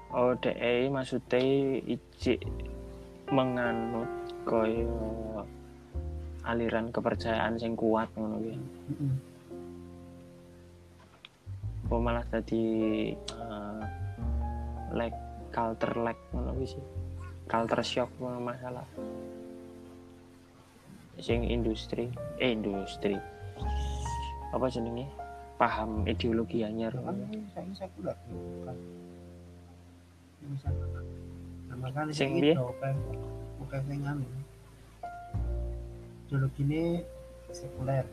Oh, 0.08 0.32
DE 0.40 0.88
maksudnya 0.88 1.36
ijik 1.84 2.40
menganut 3.28 4.08
koyo 4.48 5.44
aliran 6.48 6.88
kepercayaan 6.88 7.60
sing 7.60 7.76
kuat 7.76 8.08
ngono 8.16 8.40
kuwi. 8.40 8.56
Mm-mm. 8.56 9.12
Apa 11.84 11.96
malah 12.00 12.24
tadi 12.32 12.64
eh, 13.12 13.82
like 14.96 15.16
culture 15.52 15.92
lag 16.00 16.16
ngono 16.32 16.56
kuwi 16.56 16.66
sih. 16.72 16.84
Culture 17.44 17.84
shock 17.84 18.08
ngono 18.16 18.40
masalah. 18.40 18.88
Sing 21.20 21.44
industri, 21.44 22.08
eh 22.40 22.56
industri. 22.56 23.37
Apa 24.48 24.66
jenenge? 24.66 25.06
Paham 25.58 26.06
ideologi 26.06 26.62
anyar. 26.62 26.94
Ya 26.94 27.02
kan 27.02 27.16
saya 27.52 27.66
sekuler 27.74 28.16
kan 31.92 32.06
nah 32.08 32.10
Sing 32.14 32.30
piye? 32.34 32.54
oke 32.56 33.76
sing 33.84 34.00
anu 34.02 34.24
ideologi 36.26 36.62
ini 36.64 36.82
sekuler 37.50 38.06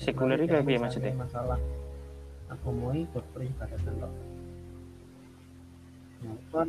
Sekuler 0.00 0.38
itu 0.40 0.48
kayak 0.48 0.64
piye 0.64 0.78
misalnya 0.78 0.86
maksudnya? 0.86 1.12
masalah 1.18 1.60
agama 2.48 2.86
iki 2.94 3.04
berperibadatan 3.12 3.94
kok 3.98 4.12
Nah, 6.20 6.36
itu 6.36 6.46
kan 6.52 6.68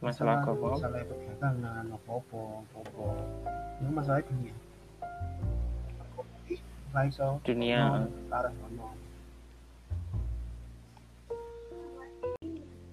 Masalah 0.00 0.34
agama. 0.40 0.80
masalah 0.80 1.00
perdagangan 1.04 1.84
apa-apa 1.92 2.40
apa-apa 2.64 3.04
itu 3.78 3.90
masalah 3.92 4.20
dunia 4.24 4.54
Dunia. 7.46 8.04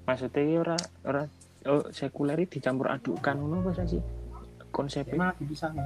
Maksudnya 0.07 0.39
iki 0.39 0.55
ora 0.55 0.77
ora 1.03 1.23
oh, 1.67 1.83
sekuler 1.91 2.39
dicampur 2.47 2.87
adukkan 2.93 3.35
ngono 3.35 3.59
apa 3.65 3.83
sih? 3.83 3.99
Konsepnya 4.71 5.19
malah 5.19 5.35
dipisah 5.35 5.71
ya 5.73 5.85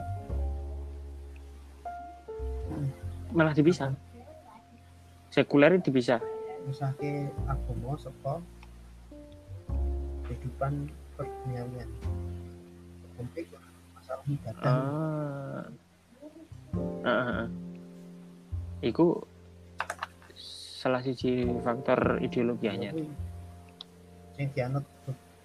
malah 3.31 3.55
dipisah. 3.55 3.91
Sekuler 5.31 5.79
dipisah. 5.79 6.19
misahke 6.61 7.25
agama 7.49 7.97
saka 7.97 8.37
kehidupan 10.29 10.93
perduniawian 11.17 11.89
penting 13.17 13.49
masalah 13.97 14.21
ibadah 14.29 14.61
Ah. 14.61 15.65
Ah, 17.01 17.09
ah, 17.09 17.29
ah. 17.41 17.47
Iku 18.81 19.21
salah 20.81 21.01
siji 21.05 21.45
faktor 21.61 22.17
ideologi 22.19 22.65
anyar. 22.65 22.97
Sing 24.33 24.49
dianut 24.57 24.85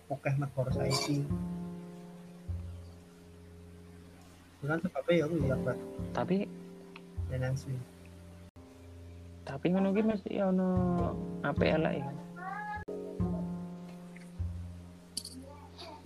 akeh 0.06 0.34
negara 0.38 0.70
saiki 0.70 1.26
Itu 4.56 4.64
kan 4.64 4.78
sebabnya 4.80 5.12
ya 5.20 5.24
kuwi 5.28 5.50
ya 5.50 5.56
Tapi 6.14 6.36
finansi 7.26 7.74
tapi 9.46 9.70
ngono 9.70 9.94
ki 9.94 10.02
mesti 10.02 10.42
ono 10.42 10.68
apa 11.46 11.62
elek 11.62 12.02
kan. 12.02 12.16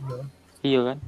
yo 0.05 0.19
Iya 0.61 0.81
kan? 0.93 0.99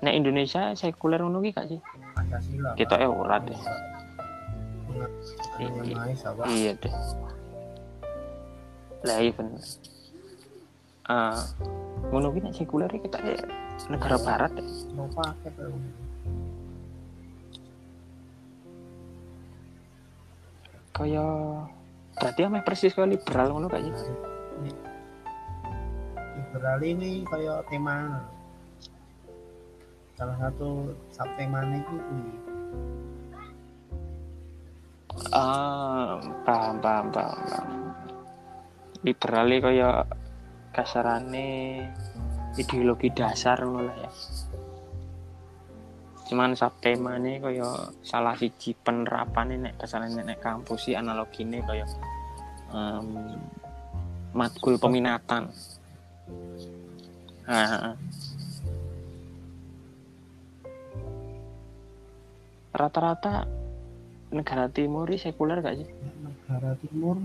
Nek 0.00 0.16
Indonesia 0.16 0.72
sekuler 0.72 1.20
ngono 1.20 1.44
ki 1.44 1.52
gak 1.52 1.68
sih? 1.68 1.80
Pancasila 2.20 2.70
Kita 2.76 2.94
eh 3.00 3.08
deh. 3.40 3.60
yang 5.56 5.72
Iya. 6.44 6.72
deh. 6.76 6.94
Lah 9.00 9.16
iya 9.16 9.32
bener. 9.32 9.60
Ngono 12.12 12.26
nek 12.44 12.52
sekuler 12.52 12.92
ki 12.92 13.00
kita 13.00 13.18
eh, 13.24 13.40
negara 13.88 14.20
barat 14.20 14.52
ya. 14.52 14.64
Eropa 14.92 15.22
akeh 15.32 15.52
kaya. 15.56 15.76
Kaya 20.90 21.24
berarti 22.20 22.40
ameh 22.44 22.60
persis 22.60 22.92
kaya 22.92 23.08
liberal 23.08 23.56
ngono? 23.56 23.72
Ini- 24.60 24.82
liberal 26.36 26.80
ini 26.84 27.24
kayak 27.24 27.64
tema 27.72 28.20
salah 30.20 30.36
satu 30.36 30.92
sub 31.08 31.30
temanya 31.40 31.80
itu 31.80 31.96
Ah, 35.32 36.20
paham, 36.44 36.76
paham, 36.76 37.06
paham. 37.08 37.66
Liberale 39.00 39.56
kaya 39.64 40.04
kasarane 40.76 41.48
ideologi 42.60 43.08
dasar 43.16 43.64
ngono 43.64 43.92
ya. 43.96 44.10
Cuman 46.28 46.52
subtemane 46.52 47.40
kaya 47.40 47.90
salah 48.04 48.36
siji 48.36 48.76
penerapan 48.76 49.56
nek 49.56 49.80
kasarane 49.80 50.20
nek 50.20 50.38
kampus 50.38 50.92
sih 50.92 50.94
analogine 50.94 51.64
kaya 51.64 51.88
em, 52.76 53.08
matkul 54.36 54.76
peminatan. 54.76 55.48
Ah, 57.48 57.96
rata-rata 62.70 63.46
negara 64.30 64.70
timur 64.70 65.10
ini 65.10 65.18
sekuler 65.18 65.58
gak 65.58 65.76
sih? 65.82 65.88
negara 66.22 66.74
timur 66.78 67.18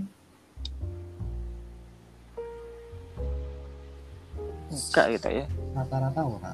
Enggak 4.66 5.06
gitu 5.16 5.28
ya. 5.30 5.46
rata-rata 5.72 6.20
ora 6.26 6.52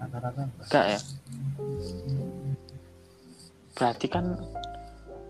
rata-rata. 0.00 0.40
Enggak 0.48 0.86
ya. 0.88 1.00
Berarti 3.74 4.06
kan 4.08 4.24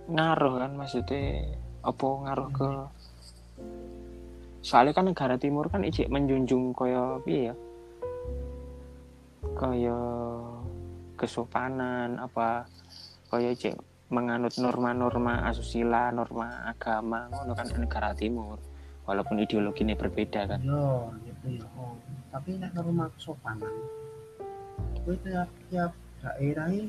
ngaruh 0.09 0.55
kan 0.61 0.73
maksudnya 0.77 1.49
apa 1.85 2.07
ngaruh 2.07 2.49
ke 2.53 2.69
soalnya 4.65 4.97
kan 4.97 5.05
negara 5.13 5.37
timur 5.37 5.69
kan 5.69 5.85
ijek 5.85 6.09
menjunjung 6.09 6.73
kaya 6.73 7.21
piye 7.25 7.53
ya 7.53 7.55
kaya 9.61 9.99
kesopanan 11.14 12.18
apa 12.18 12.66
kaya 13.31 13.55
ijek 13.55 13.74
menganut 14.12 14.55
norma-norma 14.61 15.48
asusila 15.48 16.12
norma 16.14 16.68
agama 16.68 17.27
ngono 17.33 17.53
kan 17.57 17.66
negara 17.74 18.14
timur. 18.14 18.59
Walaupun 19.05 19.37
ideologinya 19.37 19.92
berbeda 19.98 20.48
kan. 20.48 20.61
Yo 20.64 21.12
gitu 21.29 21.61
ya 21.61 21.66
oh. 21.77 21.96
tapi 22.33 22.57
nek 22.57 22.72
norma 22.72 23.12
kesopanan 23.12 23.74
itu 25.05 25.12
tiap 25.20 25.48
tiap 25.68 25.92
daerah 26.24 26.66
ini 26.72 26.88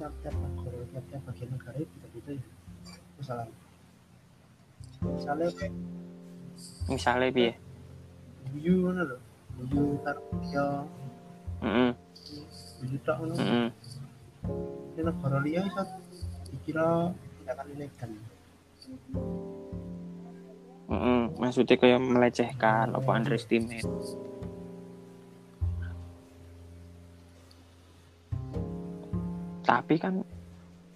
tiap 0.00 0.12
tiap 0.24 0.34
negara 0.34 0.80
tiap 0.88 1.04
tiap 1.12 1.22
bagian 1.28 1.48
negara 1.52 1.76
itu 1.76 1.94
beda 2.16 2.32
ya. 2.32 2.44
Misalnya 3.20 3.46
misalnya 5.04 5.48
misalnya 6.88 7.28
piye? 7.28 7.52
Buyu 8.48 8.72
ngono 8.80 9.02
lho. 9.04 9.18
Buyu 9.60 10.00
karo 10.00 10.20
ya 11.62 11.70
mm 11.70 11.92
tok 13.06 13.16
ngono. 13.22 13.34
-mm. 13.38 13.66
di 14.98 15.00
negara 15.06 15.38
liya 15.38 15.62
iso 15.62 15.82
dikira 16.50 17.14
tindakan 17.38 17.66
ilegal. 17.78 18.10
Mm-mm, 20.92 21.38
maksudnya 21.38 21.78
kayak 21.78 22.02
melecehkan 22.02 22.92
apa 22.92 23.10
underestimate. 23.14 23.86
Tapi 29.62 29.94
kan 29.96 30.26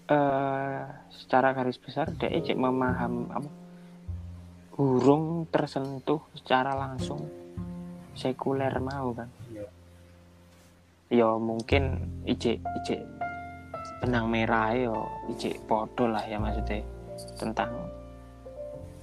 eh 0.06 0.82
secara 1.10 1.50
garis 1.50 1.80
besar 1.82 2.14
dia 2.14 2.30
cek 2.30 2.54
memaham 2.54 3.26
apa 3.30 3.50
burung 4.76 5.48
tersentuh 5.48 6.20
secara 6.36 6.76
langsung 6.76 7.26
sekuler 8.12 8.76
mau 8.78 9.10
kan 9.16 9.26
Iya. 11.06 11.22
ya 11.22 11.38
mungkin 11.38 11.84
ijek 12.26 12.58
ijek 12.58 13.00
benang 14.02 14.26
merah 14.26 14.74
yo 14.74 15.06
ijek 15.30 15.62
podo 15.70 16.10
lah 16.10 16.22
ya 16.26 16.42
maksudnya 16.42 16.82
tentang 17.38 17.70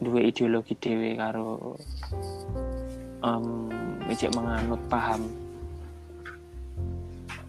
dua 0.03 0.19
ideologi 0.19 0.75
dewe 0.75 1.15
karo 1.15 1.79
em 3.23 3.45
ijek 4.11 4.35
menganut 4.35 4.83
paham 4.91 5.23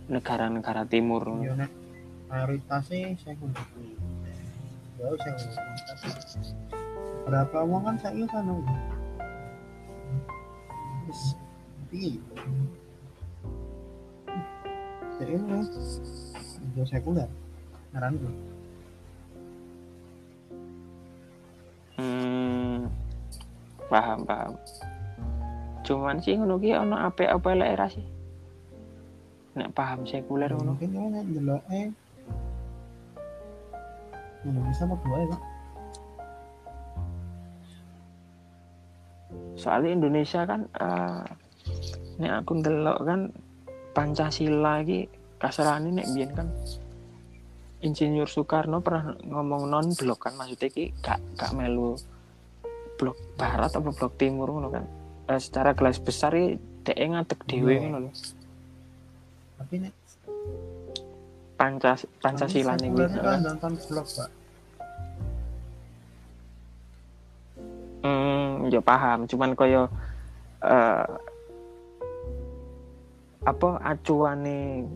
negara-negara 0.05 0.85
timur. 0.87 1.25
Yo 1.43 1.57
nek 1.57 1.73
mayoritasnya 2.31 3.17
saya 3.19 3.35
kudu 3.41 3.63
ya 5.01 5.09
saya 5.19 6.15
berapa 7.25 7.59
uang 7.65 7.83
kan 7.89 7.97
saya 7.99 8.25
kan 8.29 8.47
piye 11.91 12.21
jadi 15.25 15.41
ini 15.41 15.61
yo 16.77 16.85
sekuler 16.85 17.29
ngaran 17.97 18.21
tuh 18.21 18.35
Hmm, 21.95 22.91
paham 23.87 24.27
paham. 24.27 24.59
Cuman 25.87 26.19
sih 26.19 26.35
ngono 26.35 26.59
ki 26.59 26.75
ono 26.75 26.99
apik-apik 26.99 27.55
elek 27.55 27.79
ra 27.79 27.87
sih. 27.87 28.03
Nek 29.55 29.71
paham 29.79 30.03
sekuler 30.03 30.51
ngono. 30.51 30.75
mungkin 30.75 30.91
ya 30.91 31.07
nek 31.07 31.23
eh 31.71 31.89
Indonesia 34.43 34.83
apa 34.91 34.95
dua 35.07 35.17
ya 35.23 35.27
Pak? 35.31 35.43
Soalnya 39.55 39.91
Indonesia 39.95 40.41
kan 40.51 40.67
eh 40.75 41.25
nek 42.19 42.33
aku 42.43 42.53
ndelok 42.59 42.99
kan 43.07 43.31
Pancasila 43.95 44.83
iki 44.83 45.07
kasarane 45.39 45.95
nek 45.95 46.11
biyen 46.11 46.31
kan 46.35 46.49
Insinyur 47.81 48.27
Soekarno 48.27 48.81
pernah 48.81 49.13
ngomong 49.23 49.69
non 49.69 49.93
blok 49.93 50.27
kan 50.27 50.35
maksudnya 50.35 50.69
ki 50.69 50.85
gak 50.99 51.21
gak 51.37 51.53
melu 51.53 51.95
blok 52.97 53.15
barat 53.37 53.69
atau 53.69 53.85
blok 53.85 54.17
timur 54.17 54.49
ngono 54.49 54.69
kan. 54.69 54.85
Eh, 55.27 55.37
secara 55.39 55.73
garis 55.73 56.01
besar 56.01 56.33
iki 56.33 56.57
dek 56.83 56.97
ngadeg 56.97 57.41
dhewe 57.45 57.71
Iya. 57.71 57.81
ngono 57.81 57.99
lho. 58.05 58.11
tapi 59.55 59.75
nek 59.81 59.95
Pancas 61.55 62.01
Pancasila 62.19 62.75
nih 62.75 62.91
sekuler 62.91 63.11
kan 63.15 63.39
nonton 63.41 63.73
vlog 63.79 64.07
pak 64.11 64.29
Hmm, 68.05 68.69
ya 68.69 68.85
paham, 68.85 69.25
cuman 69.25 69.57
koyo 69.57 69.89
eh 70.61 71.05
apa 73.45 73.77
acuane 73.85 74.89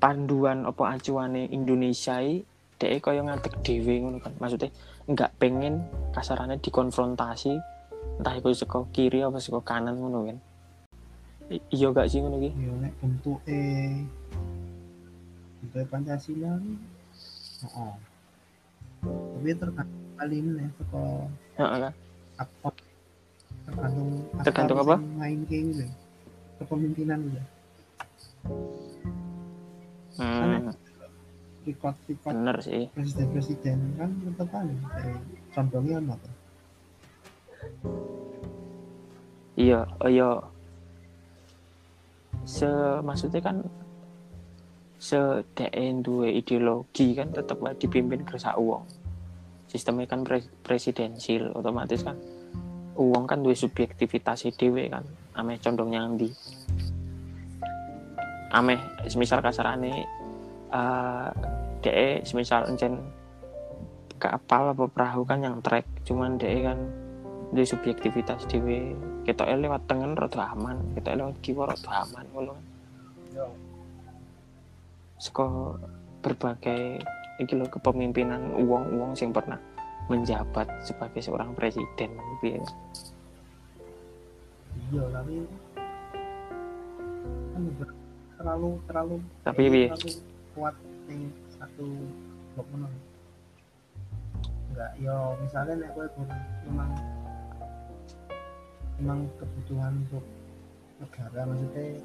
panduan 0.00 0.64
apa 0.64 0.96
acuane 0.96 1.48
Indonesia 1.52 2.16
i 2.24 2.40
dhek 2.78 3.02
koyo 3.04 3.26
ngadeg 3.26 3.54
dhewe 3.60 3.94
ngono 4.00 4.18
kan. 4.24 4.32
Maksudnya 4.40 4.70
nggak 5.08 5.30
pengen 5.40 5.84
kasarannya 6.16 6.56
dikonfrontasi 6.60 7.52
entah 8.18 8.34
itu 8.34 8.50
saka 8.56 8.86
kiri 8.94 9.20
apa 9.20 9.38
saka 9.42 9.60
kanan 9.62 9.98
ngono 10.00 10.32
kan. 10.32 10.38
Iya 11.48 11.88
gak 11.96 12.12
sih 12.12 12.20
ngono 12.20 12.36
ki? 12.44 12.50
yo 12.60 12.72
nek 12.76 12.92
bentuke 13.00 13.60
bentuke 15.64 15.80
Pancasila 15.88 16.60
oh, 17.72 17.96
tapi 19.00 19.56
tergantung 19.56 20.12
kali 20.20 20.36
ini 20.44 20.68
teko 20.76 21.24
Heeh 21.56 21.78
kan. 21.88 21.92
apa 22.36 22.68
tergantung 23.64 24.08
Tergantung 24.44 24.76
aktor 24.76 24.92
apa? 24.92 24.96
main 25.16 25.40
kayak 25.48 25.62
gitu 25.72 25.84
kepemimpinan 26.60 27.18
gitu 27.32 27.40
Hmm, 30.18 30.74
record 31.62 31.94
bener 32.26 32.56
sih. 32.58 32.90
presiden 32.90 33.26
presiden 33.30 33.78
kan 33.94 34.10
tetap 34.24 34.48
kayak 34.50 35.20
contohnya 35.54 35.96
apa 36.02 36.28
Iya, 39.58 39.82
oh 39.98 40.06
iya. 40.06 40.30
Se 42.46 42.70
maksudnya 43.02 43.42
kan 43.42 43.66
se 45.02 45.18
DN 45.58 46.06
duwe 46.06 46.30
ideologi 46.30 47.18
kan 47.18 47.34
tetap 47.34 47.58
dipimpin 47.74 48.22
kersa 48.22 48.54
uang. 48.54 48.86
Sistemnya 49.66 50.06
kan 50.06 50.22
pre- 50.22 50.46
presidensil, 50.62 51.50
otomatis 51.58 52.06
kan 52.06 52.14
uang 52.94 53.26
kan 53.26 53.42
duwe 53.42 53.58
subjektivitas 53.58 54.46
dhewe 54.54 54.86
kan. 54.86 55.02
Ameh 55.34 55.58
condong 55.58 55.90
nyang 55.90 56.14
ndi. 56.14 56.30
Ameh 58.48 58.80
semisal 59.08 59.44
kasarane 59.44 60.08
eh 60.68 61.28
DE 61.84 62.26
semisal 62.26 62.68
encen 62.68 62.98
kapal 64.18 64.74
apa 64.74 64.84
perahu 64.90 65.22
kan 65.22 65.40
yang 65.44 65.62
trek 65.62 65.86
cuman 66.02 66.40
DE 66.40 66.64
kan 66.64 66.78
di 67.52 67.64
subjektivitas 67.64 68.44
dhewe. 68.48 68.92
Kita 69.24 69.44
lewat 69.44 69.84
tengen 69.84 70.16
rada 70.16 70.52
aman 70.56 70.96
kita 70.96 71.12
lewat 71.16 71.36
kiwa 71.44 71.68
rada 71.68 72.04
aman 72.04 72.24
ngono. 72.32 72.54
Kan 73.36 73.52
saka 75.18 75.74
berbagai 76.22 77.02
iki 77.42 77.54
lho 77.54 77.66
kepemimpinan 77.66 78.54
uang-uang 78.54 79.18
yang 79.18 79.34
pernah 79.34 79.58
menjabat 80.06 80.66
sebagai 80.82 81.20
seorang 81.20 81.52
presiden 81.52 82.10
piye? 82.40 82.62
Iya 84.88 85.04
tapi 85.12 85.44
kan 87.52 87.62
terlalu 88.38 88.70
terlalu 88.86 89.16
tapi 89.42 89.62
terlalu 89.66 90.10
kuat 90.54 90.74
nih 91.10 91.26
satu 91.58 91.86
blok 92.54 92.68
menang 92.70 92.94
enggak 94.70 94.92
yo 95.02 95.34
misalnya 95.42 95.74
nek 95.82 95.90
gue 95.98 96.06
memang 96.70 96.90
memang 99.02 99.20
kebutuhan 99.42 99.92
untuk 100.06 100.24
negara 101.02 101.40
maksudnya 101.50 101.98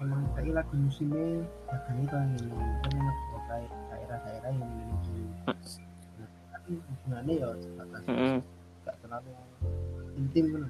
memang 0.00 0.20
kayak 0.36 0.52
lagi 0.52 0.76
musimnya 0.76 1.28
dagang 1.68 1.98
itu 2.04 2.14
yang 2.16 2.32
ini 2.36 2.56
kan 2.84 3.40
kayak 3.48 3.72
daerah-daerah 3.88 4.50
yang 4.52 4.68
memiliki 4.68 5.20
tapi 6.52 6.70
hubungannya 6.76 7.34
ya 7.40 7.48
sebatas 7.60 8.02
Heeh. 8.04 8.36
enggak 8.84 8.96
terlalu 9.00 9.30
intim 10.20 10.46
kan 10.52 10.64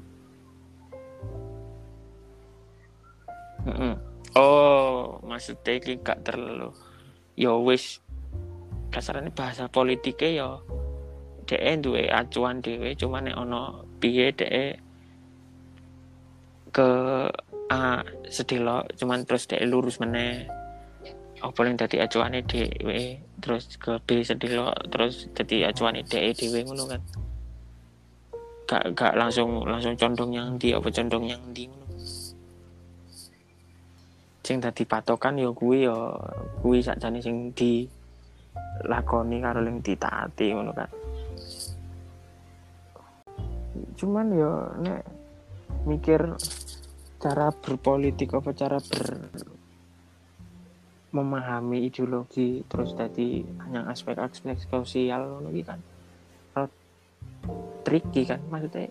Heeh. 3.65 3.95
Oh 4.35 5.19
maksudnya 5.23 5.73
iki 5.79 5.99
gak 6.03 6.27
terlalu. 6.27 6.71
Ya 7.35 7.55
wis 7.59 7.99
kasarane 8.95 9.35
bahasa 9.35 9.67
politiknya 9.67 10.29
ya 10.31 10.49
DE 11.45 11.73
duwe 11.83 12.07
acuan 12.09 12.63
dhewe 12.63 12.95
cuman 12.95 13.27
nek 13.29 13.37
ono 13.37 13.85
piye 13.99 14.31
DE 14.33 14.79
ke 16.71 16.89
A 17.73 18.05
sedelo 18.31 18.85
cuman 18.95 19.27
terus 19.27 19.51
DE 19.51 19.65
lurus 19.67 19.99
meneh. 19.99 20.47
Apa 21.43 21.69
yang 21.69 21.77
dadi 21.77 22.01
acuane 22.01 22.41
dhewe 22.47 23.21
terus 23.43 23.77
ke 23.77 24.01
B 24.01 24.25
sedelo 24.25 24.73
terus 24.89 25.29
dadi 25.37 25.67
acuane 25.67 26.07
DE 26.07 26.31
dhewe 26.33 26.65
ngono 26.65 26.85
kan. 26.89 27.01
Gak 28.65 28.85
gak 28.97 29.13
langsung 29.21 29.61
langsung 29.69 29.93
condong 29.99 30.33
yang 30.33 30.57
ndi 30.57 30.73
apa 30.73 30.89
condong 30.89 31.29
yang 31.29 31.43
ndi 31.53 31.69
ngono 31.69 31.84
sing 34.45 34.61
dadi 34.61 34.85
patokan 34.85 35.41
ya 35.41 35.51
kuwi 35.51 35.89
ya 35.89 35.97
kuwi 36.61 36.85
sakjane 36.85 37.19
sing 37.25 37.51
di 37.57 37.89
lakoni 38.85 39.41
karo 39.41 39.65
yang 39.65 39.81
ditaati 39.81 40.47
ngono 40.53 40.73
kan 40.77 40.91
cuman 43.99 44.27
ya 44.37 44.53
nek 44.85 45.03
mikir 45.89 46.21
cara 47.19 47.49
berpolitik 47.51 48.37
apa 48.37 48.53
cara 48.53 48.79
ber 48.79 49.33
memahami 51.15 51.89
ideologi 51.89 52.67
terus 52.69 52.93
tadi 52.93 53.41
yang 53.71 53.87
aspek-aspek 53.89 54.61
sosial 54.67 55.25
ngono 55.31 55.51
kan 55.65 55.81
Rada 56.55 56.85
tricky 57.85 58.25
kan. 58.25 58.41
Maksudnya 58.49 58.89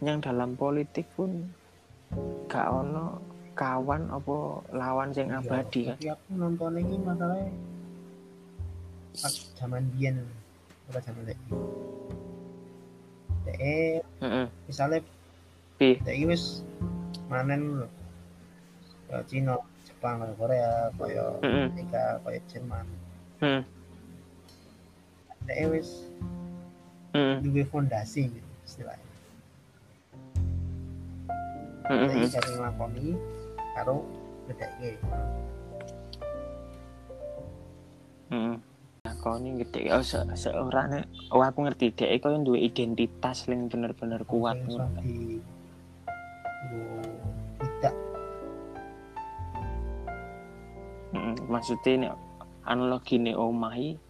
yang 0.00 0.20
dalam 0.20 0.56
politik 0.56 1.08
pun 1.16 1.48
gak 2.48 2.68
ono 2.68 3.20
kawan 3.60 4.08
apa 4.08 4.36
lawan 4.72 5.12
sing 5.12 5.28
abadi 5.28 5.92
kan? 5.92 6.00
tapi 6.00 6.06
aku 6.08 6.28
nonton 6.32 6.80
ini 6.80 6.96
masalahnya 7.04 7.52
pas 9.20 9.34
zaman 9.60 9.84
biyen 9.92 10.16
ora 10.88 11.00
zaman 11.04 11.28
lagi? 11.28 11.44
Heeh 13.60 14.00
misalnya 14.64 15.04
Pi. 15.76 16.00
dek 16.00 16.16
wis 16.24 16.64
manen 17.28 17.84
lho 17.84 19.20
Cina 19.28 19.60
Jepang 19.84 20.24
kaya 20.24 20.34
Korea 20.40 20.72
kaya 20.96 21.24
heeh 21.44 21.68
Amerika 21.68 22.04
kaya 22.24 22.40
Jerman. 22.48 22.86
Heeh 23.44 23.60
dek 25.44 25.60
wis 25.68 26.08
heeh 27.12 27.42
duwe 27.44 27.62
fondasi 27.66 28.30
gitu 28.30 28.50
istilahnya 28.64 29.08
heeh 31.90 32.06
jadi 32.06 32.26
sering 32.30 32.54
nglakoni 32.62 33.18
karo 33.76 34.02
bedake 34.48 34.98
heeh 38.30 38.56
kau 39.20 39.36
ini 39.36 39.60
gede 39.60 39.92
oh 39.92 40.00
se 40.00 40.24
seorang 40.32 41.04
oh 41.36 41.44
aku 41.44 41.68
ngerti. 41.68 41.92
Dek 41.92 42.24
kau 42.24 42.32
yang 42.32 42.42
dua 42.42 42.56
identitas 42.56 43.44
yang 43.44 43.68
bener-bener 43.68 44.24
kuat. 44.24 44.56
Iso 44.64 44.80
kan. 44.80 45.04
di 45.04 45.36
nggo 46.72 47.00
tidak. 47.60 47.94
Heeh, 51.12 51.34
maksudnya 51.52 51.92
nek 52.00 52.14
analogi 52.64 53.20
nih 53.20 53.36
omahi 53.36 54.00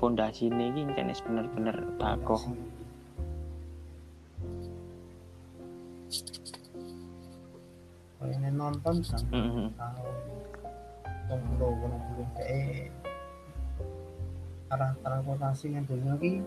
pondasi 0.00 0.48
ini 0.48 0.72
ini 0.72 0.92
bener-bener 1.24 1.76
bakoh. 2.00 2.40
Kalau 2.40 2.75
ini 8.32 8.50
nonton 8.50 9.02
sampai 9.04 9.38
Heeh. 9.38 9.68
tahun. 9.78 10.16
Tahun 11.26 11.40
puluh 11.54 11.72
puluh 11.78 12.00
puluh 12.10 12.26
kayak 12.38 12.90
arah 14.66 14.92
transportasi 15.02 15.74
yang 15.74 15.86
dunia 15.86 16.14
lagi 16.18 16.42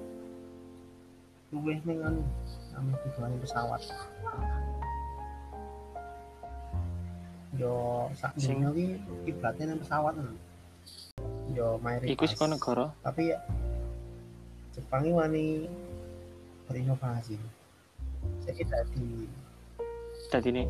luwih 1.55 1.79
ning 1.87 1.99
anu 2.03 2.21
tujuan 3.07 3.31
pesawat. 3.41 3.81
Yo 7.57 8.07
sak 8.15 8.35
Sing- 8.37 8.61
dunia 8.61 8.69
ki 8.75 8.87
kiblatnya 9.27 9.73
nang 9.73 9.79
pesawat 9.81 10.13
lho. 10.19 10.35
yo 11.49 11.81
mayoritas 11.81 12.13
iku 12.13 12.23
saka 12.29 12.45
negara. 12.45 12.85
Tapi 13.01 13.33
ya 13.33 13.39
Jepang 14.77 15.01
ini 15.03 15.11
wani 15.11 15.45
berinovasi. 16.69 17.35
Saya 18.45 18.53
kira 18.53 18.79
di 18.93 19.25
tadi 20.29 20.49
nih 20.53 20.67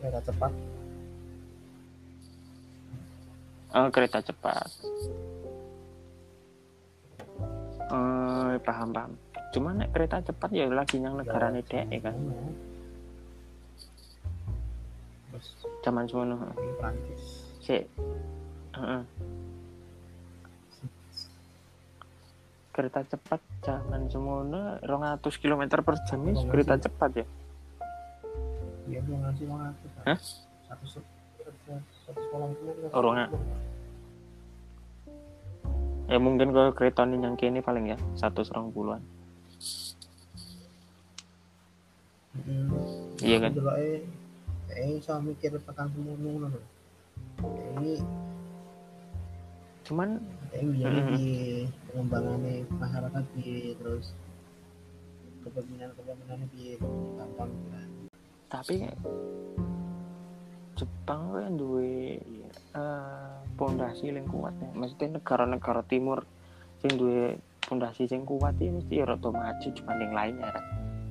kereta 0.00 0.20
cepat. 0.24 0.52
Oh, 3.70 3.88
kereta 3.94 4.18
cepat. 4.24 4.68
Oh 7.90 8.50
paham 8.62 8.90
paham. 8.90 9.12
Cuman 9.50 9.82
nek 9.82 9.90
kereta 9.90 10.22
cepat 10.22 10.50
ya 10.54 10.66
lagi 10.70 11.02
yang 11.02 11.18
negara 11.18 11.50
nih 11.50 11.62
dek 11.66 11.90
kan? 12.02 12.14
Terus 15.30 15.46
zaman 15.82 16.04
semono 16.06 16.34
Prancis. 16.78 17.24
Heeh. 17.66 19.02
Kereta 22.70 23.02
cepat 23.06 23.40
zaman 23.62 24.06
semono 24.06 24.78
200 24.82 25.42
km 25.42 25.62
per 25.82 25.94
jam 26.06 26.22
kereta 26.50 26.78
cepat 26.78 27.10
ya 27.22 27.26
dia 28.90 29.00
belum 29.06 29.22
ngasih 29.22 29.46
Hah? 30.04 30.18
satu 30.66 30.84
se- 30.86 31.10
satu 32.04 32.20
sekolah 32.20 32.46
itu 32.50 32.62
Oh, 32.90 33.00
rong 33.00 33.16
a- 33.16 33.30
ya 36.10 36.18
mungkin 36.18 36.50
kalau 36.50 36.74
kereta 36.74 37.06
ini 37.06 37.22
yang 37.22 37.38
kini 37.38 37.62
paling 37.62 37.94
ya 37.94 37.98
satu 38.18 38.42
serong 38.42 38.74
puluhan 38.74 38.98
Iya 43.20 43.36
kan? 43.36 43.52
Dulu 43.52 43.70
eh, 43.76 44.00
eh, 44.72 44.96
saya 45.04 45.20
mikir 45.20 45.52
loh. 46.48 46.64
Ini, 47.76 48.00
cuman 49.84 50.08
ini 50.56 50.72
Mm-mm. 50.88 51.04
di 51.12 51.24
pengembangannya 51.90 52.64
masyarakat 52.80 53.24
di 53.36 53.76
terus 53.76 54.16
di 56.54 56.66
gampang 57.18 57.50
kan. 57.68 57.89
Tapi 58.50 58.90
Jepang 60.74 61.22
kan 61.36 61.54
duwe 61.54 62.18
eh, 62.74 63.32
pondasi 63.54 64.10
yang 64.10 64.26
kuat 64.26 64.52
ya. 64.58 64.70
Maksudnya 64.74 65.22
negara-negara 65.22 65.86
timur 65.86 66.26
sing 66.82 66.92
duwe 66.96 67.38
pondasi 67.62 68.10
sing 68.10 68.26
kuat 68.26 68.58
ya 68.58 68.74
mesti 68.74 68.94
ya 68.98 69.04
rada 69.06 69.30
maju 69.30 69.68
dibanding 69.70 70.12
lainnya 70.16 70.48
kan 70.50 70.64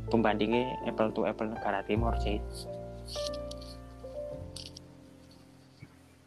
pembandingnya 0.10 0.74
apple 0.90 1.14
to 1.14 1.24
apple 1.24 1.48
negara 1.48 1.86
timur 1.86 2.18
sih. 2.20 2.42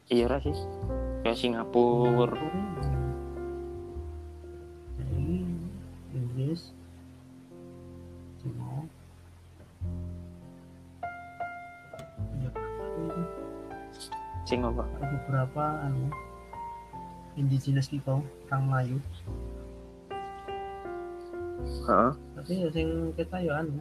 Iya 0.09 0.29
ora 0.31 0.39
sih. 0.41 0.57
Ya 1.27 1.35
Singapura 1.35 2.39
sing 14.53 14.69
apa 14.69 14.85
beberapa 15.01 15.65
anu 15.89 16.13
indigenous 17.41 17.89
people 17.89 18.21
orang 18.53 18.69
Melayu 18.69 18.99
Heeh. 21.89 22.13
tapi 22.37 22.53
ya 22.61 22.69
sing 22.69 23.17
kita 23.17 23.41
ya 23.41 23.65
anu 23.65 23.81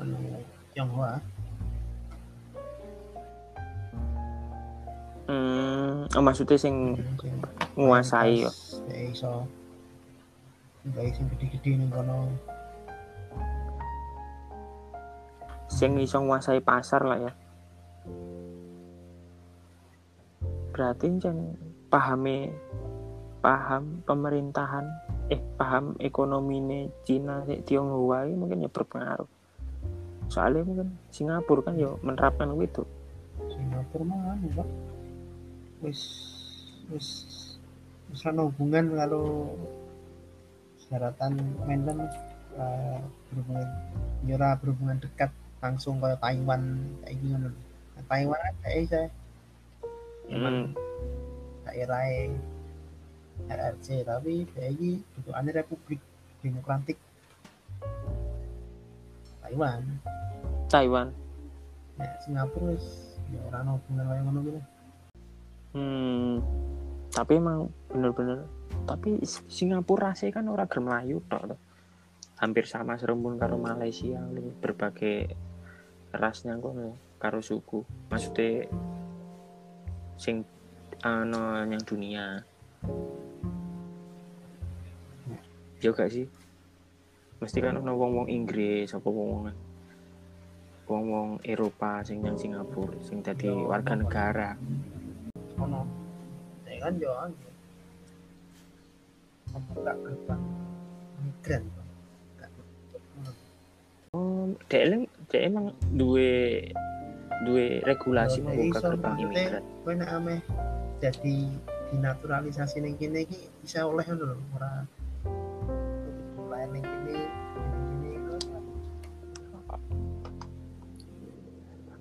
anu 0.00 0.16
Tionghoa 0.72 1.20
Hmm, 5.24 6.04
oh, 6.04 6.20
maksudnya 6.24 6.56
sing 6.60 6.96
sing 7.20 7.32
nguasai 7.80 8.44
ya. 8.44 8.52
ya 8.92 8.98
iso 9.08 9.48
Baik 10.92 11.16
sing 11.16 11.28
gede-gede 11.32 11.80
ning 11.80 11.88
kono 11.88 12.28
sing 15.84 16.00
iso 16.00 16.16
nguasai 16.16 16.64
pasar 16.64 17.04
lah 17.04 17.28
ya. 17.28 17.32
Berarti 20.72 21.12
jan 21.20 21.60
pahami 21.92 22.48
paham 23.44 24.00
pemerintahan 24.08 24.88
eh 25.28 25.36
paham 25.60 25.92
ekonomi 26.00 26.88
Cina 27.04 27.44
sik 27.44 27.68
Tionghoa 27.68 28.24
ini 28.24 28.32
mungkin 28.32 28.64
ya 28.64 28.72
berpengaruh. 28.72 29.28
Soalnya 30.32 30.64
mungkin 30.64 30.88
Singapura 31.12 31.68
kan 31.68 31.76
ya 31.76 31.92
menerapkan 32.00 32.48
itu. 32.56 32.80
Singapura 33.52 34.08
mah 34.08 34.40
anu 34.40 34.48
Pak 34.56 34.68
wis 35.84 36.00
wis 36.88 37.28
ana 38.24 38.48
hubungan 38.48 38.96
kalau 38.96 39.52
syaratan 40.80 41.36
mainland 41.68 42.08
uh, 42.56 43.04
berhubungan 43.28 43.68
nyora 44.24 44.56
berhubungan 44.56 44.96
dekat 45.04 45.28
langsung 45.64 45.96
kayak 45.96 46.20
Taiwan 46.20 46.62
kayak 47.00 47.16
ngono. 47.24 47.48
Nah, 47.96 48.04
Taiwan 48.04 48.36
kan 48.36 48.54
kayak 48.60 48.84
saya 48.92 49.08
emang 50.28 50.56
daerah 51.64 52.04
RRC 53.48 53.88
tapi 54.04 54.44
kayak 54.52 55.00
bentukannya 55.16 55.52
Republik 55.56 56.00
Demokratik 56.44 56.98
Taiwan 59.40 59.80
Taiwan. 60.68 61.08
ya 61.94 62.10
Singapura 62.26 62.74
ya 63.30 63.40
ora 63.48 63.58
ana 63.64 63.78
hubungan 63.80 64.04
kayak 64.10 64.22
ngono 64.28 64.40
gitu 64.44 64.60
Hmm. 65.74 66.38
Tapi 67.10 67.42
emang 67.42 67.66
bener-bener 67.90 68.46
tapi 68.86 69.18
Singapura 69.26 70.14
sih 70.14 70.30
kan 70.30 70.46
orang 70.46 70.70
Melayu 70.70 71.18
tok. 71.26 71.58
Hampir 72.38 72.70
sama 72.70 72.94
serembun 72.94 73.34
karo 73.42 73.58
Malaysia 73.58 74.22
berbagai 74.62 75.34
rasnya 76.18 76.58
kok 76.58 76.74
karo 77.18 77.40
suku. 77.42 77.82
Maksudnya 78.10 78.68
sing 80.14 80.46
ano 81.02 81.62
yang 81.66 81.82
dunia. 81.82 82.40
Juga 85.82 86.08
sih. 86.08 86.24
Mesti 87.42 87.58
kan 87.60 87.76
ono 87.76 87.92
wong-wong 87.92 88.28
Inggris 88.30 88.88
apa 88.94 89.08
wong 89.10 89.52
wong-wong 90.84 91.40
Eropa 91.44 92.04
sing 92.04 92.20
yang 92.24 92.36
Singapura 92.36 92.96
sing 93.00 93.24
dadi 93.24 93.48
Yo, 93.48 93.68
warga 93.68 93.96
negara. 93.96 94.52
ono 95.54 95.86
ya 96.66 96.76
kan 96.82 96.92
yo 96.98 97.10
anu 97.14 97.48
membuka 99.54 99.92
gerbang 100.02 100.42
migran. 101.22 101.62
Oh, 104.14 104.46
dek 104.70 105.10
dek 105.30 105.42
emang 105.44 105.72
duwe 105.92 106.68
duwe 107.44 107.82
regulasi 107.84 108.40
Yo, 108.40 108.46
membuka 108.48 108.78
iso, 108.78 108.88
gerbang 108.94 109.16
imigran. 109.20 109.62
kowe 109.84 109.92
nek 109.94 110.10
jadi 111.02 111.36
dinaturalisasi 111.92 112.76
ning 112.80 112.94
kene 112.96 113.26
iki 113.28 113.50
bisa 113.60 113.84
oleh 113.84 114.04
ngono 114.06 114.34
lho 114.34 114.44
ora 114.56 114.72
lain 116.50 116.68
ning 116.72 116.84
kene. 116.84 117.14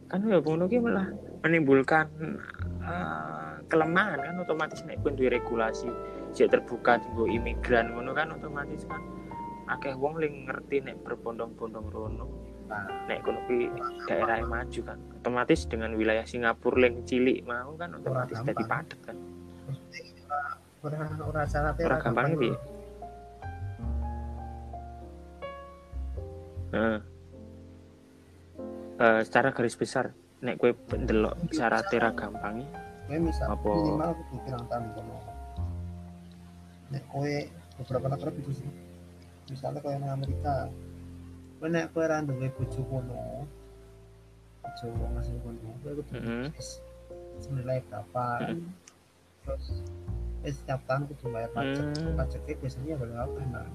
Kan 0.07 0.29
ya 0.29 0.37
ngono 0.39 0.69
ki 0.69 0.77
malah 0.77 1.07
menimbulkan 1.41 2.05
eh, 2.85 3.53
kelemahan 3.67 4.21
kan 4.21 4.35
otomatis 4.45 4.85
nek 4.85 5.01
kowe 5.01 5.09
duwe 5.09 5.33
regulasi 5.33 5.89
sik 6.33 6.53
terbuka 6.53 7.01
tinggo 7.01 7.25
imigran 7.25 7.89
ngono 7.93 8.13
kan 8.13 8.29
otomatis 8.33 8.85
kan 8.85 9.01
akeh 9.69 9.97
wong 9.97 10.21
ling 10.21 10.45
ngerti 10.45 10.85
nek 10.85 11.01
berbondong-bondong 11.01 11.87
rono 11.89 12.25
nek 13.09 13.19
kono 13.21 13.39
ki 13.45 13.69
daerah 14.07 14.41
maju 14.43 14.79
kan 14.81 14.97
otomatis 15.19 15.67
dengan 15.67 15.93
wilayah 15.93 16.25
Singapura 16.25 16.87
ling 16.87 17.03
cilik 17.05 17.43
mau 17.43 17.75
kan 17.75 17.93
otomatis 17.95 18.39
gampang. 18.39 18.49
jadi 18.55 18.63
padat 18.65 18.99
kan 19.03 19.17
ora 20.83 20.99
ora 21.23 21.41
syaratnya 21.47 21.85
Ora 21.87 21.97
gampangnya 22.03 22.35
piye? 22.35 22.55
Nah. 26.73 26.99
Eh, 28.93 29.21
secara 29.25 29.49
garis 29.55 29.75
besar 29.79 30.13
nek 30.43 30.59
kue 30.59 30.75
ndelok 30.75 31.49
syaratnya 31.55 31.97
ra 32.03 32.11
gampang 32.11 32.61
kowe 33.07 33.17
misal 33.19 33.47
Apa? 33.51 33.71
minimal 33.73 34.11
kudu 34.15 34.35
pirang 34.47 34.65
tahun 34.67 34.85
kono 34.95 35.17
nek 36.93 37.03
kowe 37.09 37.33
beberapa 37.79 38.07
negara 38.11 38.31
itu 38.37 38.51
sih 38.63 38.69
misalnya 39.49 39.79
nang 39.97 40.11
Amerika 40.21 40.67
kowe 41.63 41.71
nek 41.71 41.95
kowe 41.95 42.03
ra 42.03 42.19
duwe 42.19 42.51
bojo 42.59 42.83
kono 42.91 43.47
bojo 44.59 44.85
wong 44.99 45.15
asing 45.15 45.39
kono 45.39 45.63
kowe 45.79 45.95
kudu 45.95 46.19
senilai 47.39 47.79
berapa 47.87 48.51
Mm. 48.51 48.67
terus 49.47 49.79
wis 50.43 50.59
setiap 50.59 50.83
tahun 50.91 51.07
kudu 51.07 51.31
bayar 51.31 51.47
pajak 51.55 51.87
Hmm. 51.95 52.19
pajaknya 52.19 52.53
biasanya 52.59 52.95
boleh 52.99 53.15
apa 53.15 53.39
nah 53.47 53.67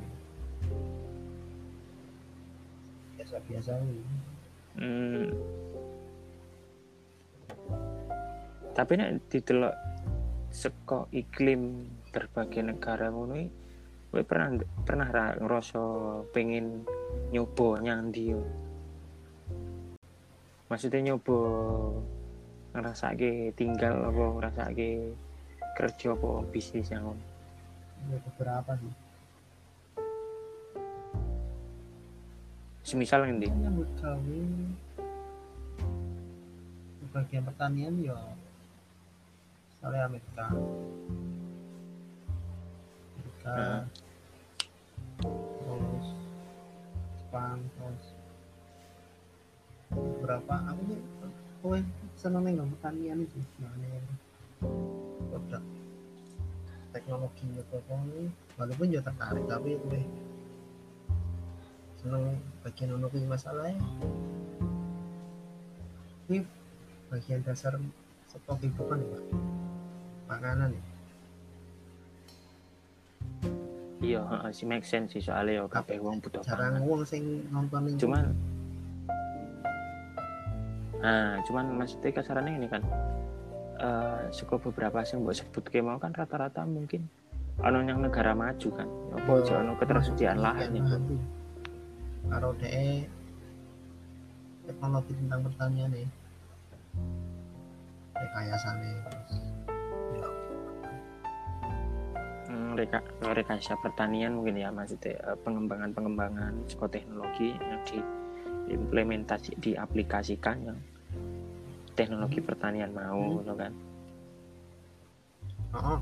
biasa 3.17 3.37
biasa 3.49 3.73
Hmm. 4.79 5.33
Tapi 8.77 8.93
nek 8.95 9.27
didelok 9.33 9.75
seko 10.53 11.09
iklim 11.11 11.89
berbagai 12.15 12.63
negara 12.63 13.11
ngono 13.11 13.35
iki, 13.35 13.51
kowe 14.13 14.23
pernah 14.23 14.55
pernah 14.87 15.09
ra 15.11 15.35
ngerasa 15.35 15.81
pengen 16.31 16.85
nyoba 17.31 17.69
nyandi 17.85 18.33
yo? 18.33 18.43
Maksudnya 20.69 21.13
nyoba 21.13 21.39
ngerasake 22.77 23.57
tinggal 23.57 24.13
apa 24.13 24.25
ngerasake 24.37 24.89
kerja 25.79 26.13
apa 26.13 26.31
bisnis 26.53 26.91
yang 26.93 27.15
ya 28.07 28.19
beberapa 28.23 28.73
sih 28.79 28.95
Semisal 32.87 33.29
ngendi? 33.29 33.49
nyambut 33.53 33.91
gawe 34.01 34.41
bagian 37.09 37.45
pertanian 37.49 37.95
ya 38.05 38.17
misalnya 39.75 40.01
Amerika 40.07 40.45
Amerika 43.17 43.53
Heeh. 43.57 43.81
Jepang 47.39 47.63
terus 47.79 48.05
beberapa 49.95 50.55
aku 50.59 50.83
nih 50.91 51.01
kowe 51.63 51.79
seneng 52.19 52.43
nih 52.43 52.59
nggak 52.59 52.71
pertanian 52.75 53.23
itu. 53.23 53.39
Sebenarnya 53.39 54.03
produk 55.31 55.63
teknologi 56.91 57.47
gitu 57.47 57.79
ini 57.79 58.27
walaupun 58.59 58.91
juga 58.91 59.07
tertarik 59.07 59.47
tapi 59.47 59.79
kowe 59.79 60.01
seneng 62.03 62.43
bagian 62.67 62.99
ono 62.99 63.07
kuwi 63.07 63.31
masalahnya 63.31 63.79
ini 66.27 66.43
bagian 67.07 67.47
dasar 67.47 67.79
stok 68.27 68.59
kehidupan 68.59 68.99
ya 68.99 69.15
Pak. 69.15 69.23
Makanan 70.27 70.75
ya 70.75 70.88
iya 73.99 74.23
heeh, 74.23 74.51
sih 74.55 74.67
make 74.67 74.87
sense 74.87 75.15
sih 75.15 75.23
soalnya 75.23 75.63
ya 75.63 75.65
kabeh 75.67 75.99
wong 75.99 76.23
butuh 76.23 76.43
jarang 76.47 76.79
wong 76.87 77.03
sing 77.03 77.43
nonton 77.51 77.91
ini 77.91 77.99
cuman 77.99 78.25
nah 80.99 81.39
cuman 81.47 81.65
maksudnya 81.79 82.11
kasarannya 82.11 82.59
ini 82.59 82.69
kan 82.71 82.83
eh 83.79 84.23
suka 84.35 84.59
beberapa 84.59 85.07
sing 85.07 85.23
mbok 85.23 85.35
sebut 85.39 85.65
ke 85.71 85.79
mau 85.79 85.99
kan 86.03 86.11
rata-rata 86.11 86.67
mungkin 86.67 87.07
ono 87.63 87.79
yang 87.83 88.03
negara 88.03 88.35
maju 88.35 88.69
kan 88.75 88.89
apa 89.15 89.31
aja 89.39 89.63
ono 89.63 89.73
ketersediaan 89.79 90.39
lahan 90.43 90.71
ya. 90.75 90.83
karo 92.31 92.51
DE 92.59 93.07
teknologi 94.67 95.13
tentang 95.15 95.41
pertanian 95.47 95.91
ya 95.95 96.09
rekayasane 98.19 98.91
terus 99.07 99.58
reka 102.77 103.03
rekayasa 103.23 103.79
pertanian 103.79 104.39
mungkin 104.39 104.59
ya 104.59 104.71
maksudnya 104.75 105.15
eh, 105.19 105.39
pengembangan-pengembangan 105.47 106.53
psikoteknologi 106.67 107.55
yang 107.59 107.83
diimplementasi 108.67 109.57
diaplikasikan 109.63 110.57
yang 110.67 110.79
teknologi 111.99 112.39
Hmm. 112.39 112.49
pertanian 112.49 112.91
mau 112.95 113.19
Hmm. 113.19 113.37
gitu 113.43 113.55
kan 113.55 113.73
oh, 115.75 116.01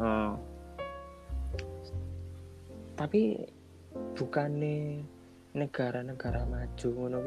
Oh. 0.00 0.32
tapi 2.96 3.36
bukannya 4.16 5.04
negara-negara 5.52 6.48
maju 6.48 6.88
ngono 6.88 7.20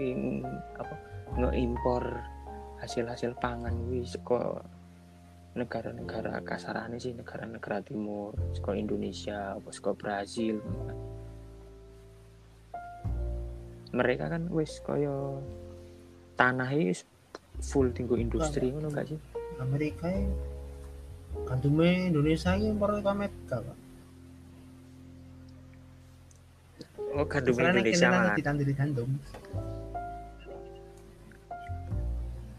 apa 0.82 0.96
ngeimpor 1.38 2.04
hasil-hasil 2.82 3.38
pangan 3.38 3.78
kuwi 3.90 4.02
saka 4.10 4.64
negara-negara 5.54 6.42
kasarane 6.42 6.98
sih 6.98 7.14
negara-negara 7.14 7.86
timur 7.86 8.34
saka 8.58 8.74
Indonesia 8.74 9.54
apa 9.54 9.70
saka 9.70 9.94
Brazil 9.94 10.58
kan. 10.66 10.98
mereka 13.94 14.34
kan 14.34 14.50
wis 14.50 14.82
kaya 14.82 15.38
tanah 16.34 16.74
wis 16.74 17.06
full 17.62 17.94
tinggu 17.94 18.18
industri 18.18 18.74
ngono 18.74 18.90
gak 18.90 19.14
sih? 19.14 19.20
Amerika 19.62 20.10
ya 20.10 20.26
kandume 21.46 22.10
Indonesia 22.10 22.58
ini 22.58 22.74
impor 22.74 22.98
ke 22.98 23.06
Amerika 23.06 23.62
Pak. 23.62 23.78
Oh 27.14 27.30
Indonesia 27.30 28.10
lagi 28.10 28.42
ditanduri 28.42 28.74
gandum. 28.74 29.10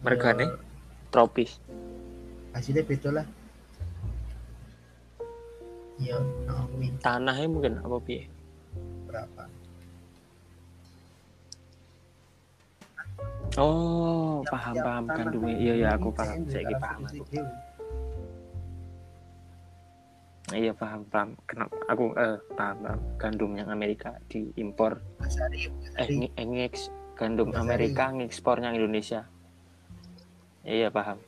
Mergane? 0.07 0.47
Ya, 0.47 0.55
tropis 1.11 1.59
hasilnya 2.55 2.83
beda 2.87 3.11
lah 3.11 3.27
iya 5.99 6.17
nah, 6.47 6.65
kuwi 6.71 6.89
tanahnya 7.03 7.47
mungkin 7.51 7.75
apa 7.83 7.97
piye 8.01 8.23
berapa 9.11 9.45
Oh, 13.55 14.43
Tiap- 14.43 14.51
paham 14.51 14.75
tiap 14.75 14.83
paham 14.83 15.05
tanah 15.07 15.17
gandumnya. 15.23 15.55
ini 15.55 15.63
Iya 15.63 15.75
iya 15.79 15.89
aku 15.95 16.09
paham. 16.11 16.39
Saya 16.51 16.75
paham 16.75 17.01
aku. 17.07 17.25
Iya 20.51 20.73
paham 20.75 21.01
paham. 21.07 21.29
Kenapa 21.47 21.75
aku 21.87 22.05
eh 22.19 22.37
paham, 22.59 22.77
paham. 22.83 23.01
Gandum 23.15 23.51
yang 23.55 23.69
Amerika 23.71 24.19
diimpor 24.27 24.99
eh 25.95 26.09
eh, 26.35 26.47
ngeks 26.51 26.91
gandum 27.15 27.55
Bukan 27.55 27.63
Amerika 27.63 28.11
ngekspornya 28.11 28.75
Indonesia. 28.75 29.23
Iya 30.67 30.91
paham. 30.91 31.23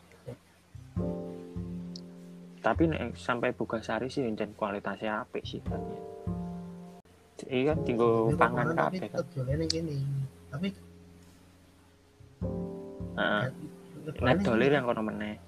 Tapi 2.66 2.82
nek 2.90 3.14
sampai 3.14 3.54
buka 3.54 3.78
sari 3.78 4.10
sih 4.10 4.26
dan 4.34 4.50
kualitasnya 4.58 5.22
apik 5.22 5.46
sih 5.46 5.62
kan. 5.62 5.78
Iya 7.46 7.62
kan 7.70 7.78
tinggal 7.86 8.26
Ini 8.26 8.34
pangan 8.34 8.68
kabeh 8.74 9.06
kan. 9.06 9.22
tapi 10.50 10.68
Heeh. 13.14 13.44
Nek 14.18 14.36
dolir 14.42 14.72
yang 14.74 14.82
kono 14.82 15.02
meneh. 15.06 15.38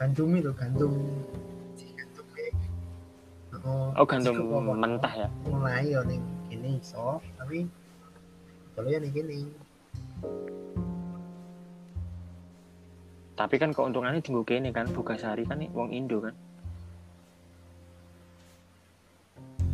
gandum 0.00 0.32
itu 0.32 0.48
gandum 0.56 0.96
kayak 2.32 2.56
oh, 3.68 3.92
Oh 4.00 4.06
gandum 4.08 4.32
mentah 4.80 5.12
ya. 5.12 5.28
mulai 5.44 5.92
ya 5.92 6.00
gini 6.48 6.80
soft 6.80 7.20
tapi 7.36 7.68
kalau 8.72 8.88
nih 8.88 9.12
gini 9.12 9.44
Tapi 13.40 13.56
kan 13.56 13.72
keuntungannya 13.72 14.20
tinggal 14.20 14.44
kene 14.44 14.68
kan 14.68 14.84
buka 14.92 15.16
sari 15.16 15.48
kan 15.48 15.56
nih 15.56 15.72
wong 15.72 15.88
Indo 15.90 16.20
kan. 16.20 16.36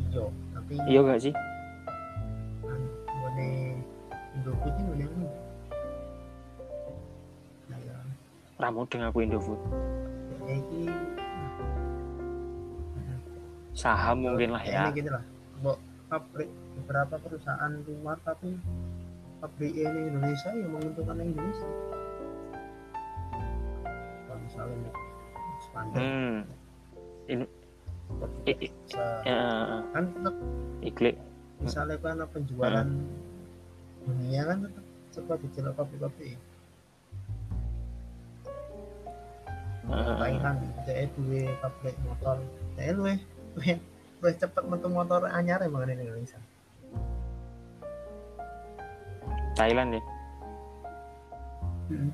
hijau 0.06 0.30
tapi 0.54 0.78
Iya 0.86 1.00
gak 1.02 1.18
sih? 1.18 1.34
kan 2.62 2.78
gue 3.10 3.50
Indo 4.38 4.52
putih 4.62 4.82
gue 4.86 4.96
yang 5.02 5.12
nah 7.66 7.78
ya 7.82 7.96
Ramudeng 8.56 9.02
aku 9.02 9.18
Indofood. 9.20 9.58
kayak 10.38 10.62
ini 10.70 10.94
Saham 13.74 14.24
mungkin 14.24 14.54
lah 14.54 14.62
ya. 14.62 14.88
Ini 14.88 15.10
lah 15.10 15.20
Bo- 15.58 15.82
pabrik 16.06 16.48
beberapa 16.78 17.18
perusahaan 17.18 17.72
luar 17.82 18.16
tapi 18.22 18.54
pabrik 19.36 19.74
ini 19.74 20.00
Indonesia 20.06 20.54
yang 20.54 20.70
menguntungkan 20.70 21.18
Indonesia 21.18 21.66
Hmm. 25.94 26.42
I- 28.46 28.60
i- 28.62 28.74
ya, 29.26 29.38
kan 29.90 30.04
tetap 30.14 30.36
iklik. 30.82 31.16
misalnya 31.58 31.96
kan 31.98 32.22
penjualan 32.30 32.88
dunia 34.06 34.42
kan 34.46 34.56
tetap 34.62 34.84
cepat 35.10 35.38
pabrik-pabrik 35.74 36.38
Heeh. 39.86 40.16
Thailand 40.18 40.58
dia 40.86 41.06
duwe 41.14 41.42
pabrik 41.62 41.96
motor 42.06 42.36
dia 42.78 42.90
luwe 42.94 43.14
luwe 43.56 43.72
luwe 44.22 44.30
cepet 44.34 44.64
metu 44.66 44.86
motor 44.90 45.26
anyar 45.30 45.62
emang 45.62 45.86
di 45.86 45.94
Indonesia 45.94 46.38
Thailand 49.56 49.96
ya. 49.96 50.02
Hmm. 51.88 52.12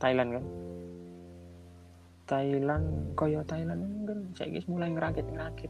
Thailand 0.00 0.28
kan. 0.40 0.44
Thailand 2.30 3.18
koyo 3.18 3.42
Thailand 3.42 4.06
kan 4.06 4.18
saya 4.38 4.62
mulai 4.70 4.94
ngerakit-ngerakit. 4.94 5.66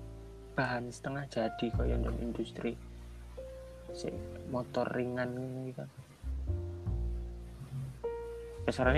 Bahan 0.52 0.92
setengah 0.92 1.24
jadi 1.32 1.66
koyo 1.72 1.96
dalam 1.96 2.20
industri 2.20 2.76
si 3.96 4.12
motor 4.52 4.84
ringan 4.92 5.32
ini 5.40 5.72
kan. 5.72 5.88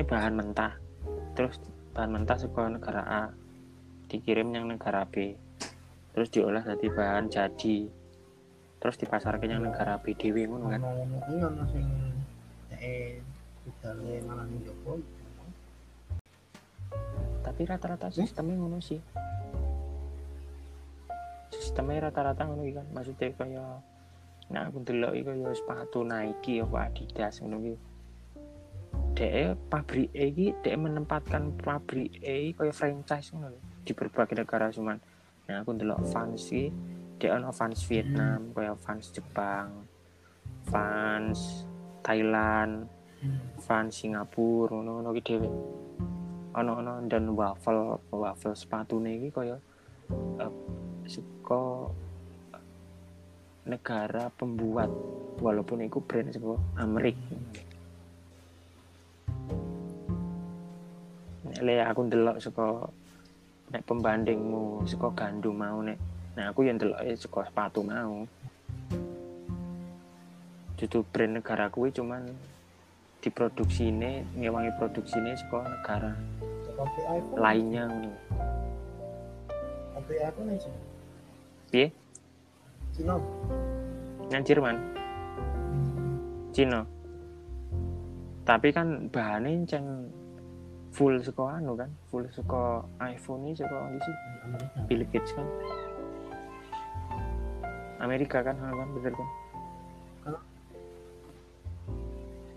Bahan 0.03 0.35
mentah. 0.35 0.75
Terus 1.39 1.63
bahan 1.95 2.11
mentah 2.11 2.35
sekolah 2.43 2.83
negara 2.83 3.03
A 3.07 3.23
dikirim 4.11 4.51
yang 4.51 4.67
negara 4.67 5.07
B. 5.07 5.39
Terus 6.19 6.35
diolah 6.35 6.67
jadi 6.67 6.87
bahan 6.91 7.31
jadi. 7.31 7.79
Terus 8.83 8.97
dipasarkan 8.99 9.47
yang 9.47 9.63
negara 9.63 10.03
B 10.03 10.19
ngono 10.19 10.67
kan. 10.67 10.83
Ono 10.83 11.65
sing 11.71 11.87
eh. 12.75 13.23
Tapi 17.43 17.67
rata-rata 17.67 18.09
sistemnya 18.09 18.57
ngono 18.57 18.79
sih. 18.79 19.03
Sistemnya 21.53 22.09
rata-rata 22.09 22.47
ngono 22.47 22.63
iki 22.65 22.75
kan. 22.79 22.87
Maksudnya 22.95 23.29
kaya 23.37 23.67
nah 24.51 24.69
aku 24.69 24.85
delok 24.85 25.13
iki 25.17 25.25
kaya 25.27 25.55
sepatu 25.55 26.01
Nike 26.07 26.63
apa 26.63 26.79
Adidas 26.89 27.43
ngono 27.43 27.57
iki. 27.61 27.75
DE 29.13 29.55
pabrik 29.69 30.09
E 30.17 30.25
iki 30.33 30.49
menempatkan 30.73 31.53
pabrik 31.61 32.23
E 32.23 32.51
iki 32.51 32.63
kaya 32.63 32.73
franchise 32.73 33.35
ngono 33.35 33.53
di 33.83 33.93
berbagai 33.93 34.39
negara 34.39 34.73
cuman. 34.73 34.99
Nah 35.51 35.57
aku 35.61 35.75
delok 35.77 36.01
Vans 36.09 36.49
iki 36.49 36.73
DE 37.21 37.29
ono 37.29 37.53
Vans 37.53 37.81
Vietnam 37.91 38.55
kaya 38.57 38.73
Vans 38.79 39.07
Jepang 39.13 39.69
Vans 40.71 41.67
Thailand 42.03 43.03
Hmm. 43.23 43.39
France 43.63 44.03
Singapura 44.03 44.75
ngono-ngono 44.75 45.15
ki 45.15 45.23
dhewe 45.23 45.49
ono-ono 46.53 47.01
dan 47.09 47.33
waffle 47.33 48.01
waffle 48.13 48.53
sepatune 48.53 49.17
iki 49.17 49.29
kaya 49.33 49.57
uh, 50.41 50.53
saka 51.09 51.89
negara 53.65 54.29
pembuat 54.37 54.91
walaupun 55.41 55.87
itu 55.87 56.03
brand 56.05 56.29
saka 56.29 56.61
Amerika 56.77 57.37
nek 61.53 61.61
le 61.65 61.75
aku 61.85 62.01
ndelok 62.09 62.37
saka 62.41 62.67
nek 63.73 63.85
pembandingmu 63.89 64.85
saka 64.85 65.09
gandum 65.17 65.57
mau 65.57 65.81
nek 65.81 65.97
nah 66.33 66.49
aku 66.49 66.65
yang 66.65 66.81
ndelok 66.81 67.01
saka 67.17 67.45
sepatu 67.45 67.85
mau. 67.85 68.25
Dudu 70.81 71.07
brand 71.15 71.39
negara 71.39 71.71
kuwi 71.71 71.95
cuman 71.95 72.27
diproduksi 73.23 73.95
ini 73.95 74.27
ngewangi 74.35 74.75
produksi 74.83 75.15
ini 75.23 75.39
saka 75.39 75.63
negara 75.63 76.13
lainnya 77.39 77.87
ngono. 77.87 78.11
Kopi 79.95 80.15
iPhone 80.19 80.51
aja. 80.51 80.73
Piye? 81.71 81.87
Cina. 82.91 83.15
Nang 84.29 84.43
Jerman, 84.43 84.77
Cina. 86.51 86.83
Tapi 88.43 88.69
kan 88.75 89.07
bahannya 89.07 89.63
ceng 89.71 90.11
full 90.91 91.23
saka 91.23 91.63
anu 91.63 91.79
kan, 91.79 91.89
full 92.11 92.27
saka 92.35 92.83
iPhone 92.99 93.47
ini 93.47 93.55
saka 93.55 93.77
ndi 93.87 94.03
sih? 94.03 94.17
Bill 94.91 95.07
Gates 95.15 95.31
kan. 95.33 95.47
Amerika 98.03 98.43
kan, 98.43 98.59
kan 98.59 98.89
bener 98.99 99.15
kan? 99.15 99.29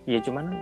Ya 0.06 0.22
cuman 0.22 0.54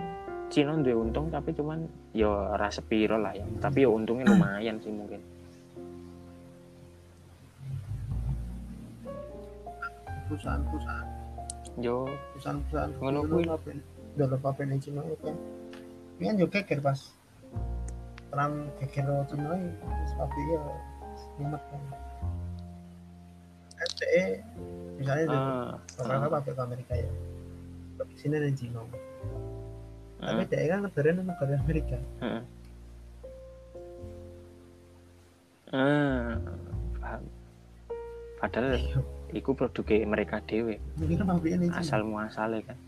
Cina 0.48 0.76
duwe 0.76 0.96
untung 1.08 1.28
tapi 1.28 1.52
cuman 1.52 1.84
ya 2.16 2.28
ora 2.28 2.68
sepiro 2.72 3.20
lah 3.20 3.36
ya. 3.36 3.44
Tapi 3.60 3.84
ya 3.84 3.88
untungnya 3.92 4.32
lumayan 4.32 4.80
sih 4.80 4.92
mungkin. 4.92 5.20
Perusahaan-perusahaan. 10.28 11.08
Yo, 11.80 12.08
perusahaan-perusahaan. 12.36 12.90
Ngono 13.00 13.18
dulu 13.28 13.56
kuwi. 13.60 13.76
dulu 14.14 14.36
papen 14.38 14.70
di 14.70 14.78
Cina 14.78 15.02
itu 15.02 15.18
kan 15.26 15.36
ini 16.22 16.24
kan 16.30 16.36
juga 16.38 16.62
geger 16.62 16.78
pas 16.78 17.00
Cina 18.30 19.50
ini 19.58 19.74
terus 19.74 20.12
tapi 20.14 20.40
ya 20.54 20.62
mumet 21.42 21.62
kan 21.66 21.82
SDE 23.74 24.24
misalnya 25.02 25.24
ah, 25.34 25.74
beberapa 25.98 26.26
ah, 26.30 26.32
pabrik 26.38 26.58
Amerika 26.62 26.94
ya. 26.94 27.10
Di 28.06 28.16
sini 28.16 28.38
ada 28.38 28.50
Cina 28.54 28.80
tapi 30.24 30.42
dia 30.48 30.72
kan 30.72 30.80
negara 30.88 31.10
negara 31.12 31.52
Amerika. 31.60 31.98
Ah. 32.24 32.42
Ah, 35.74 36.38
paham. 37.02 37.22
Padahal 38.40 38.78
iku 39.34 39.50
produknya 39.52 40.06
mereka 40.06 40.38
dewe 40.46 40.78
Cina 40.96 41.26
asal 41.74 42.06
muasalnya 42.06 42.62
kan. 42.72 42.78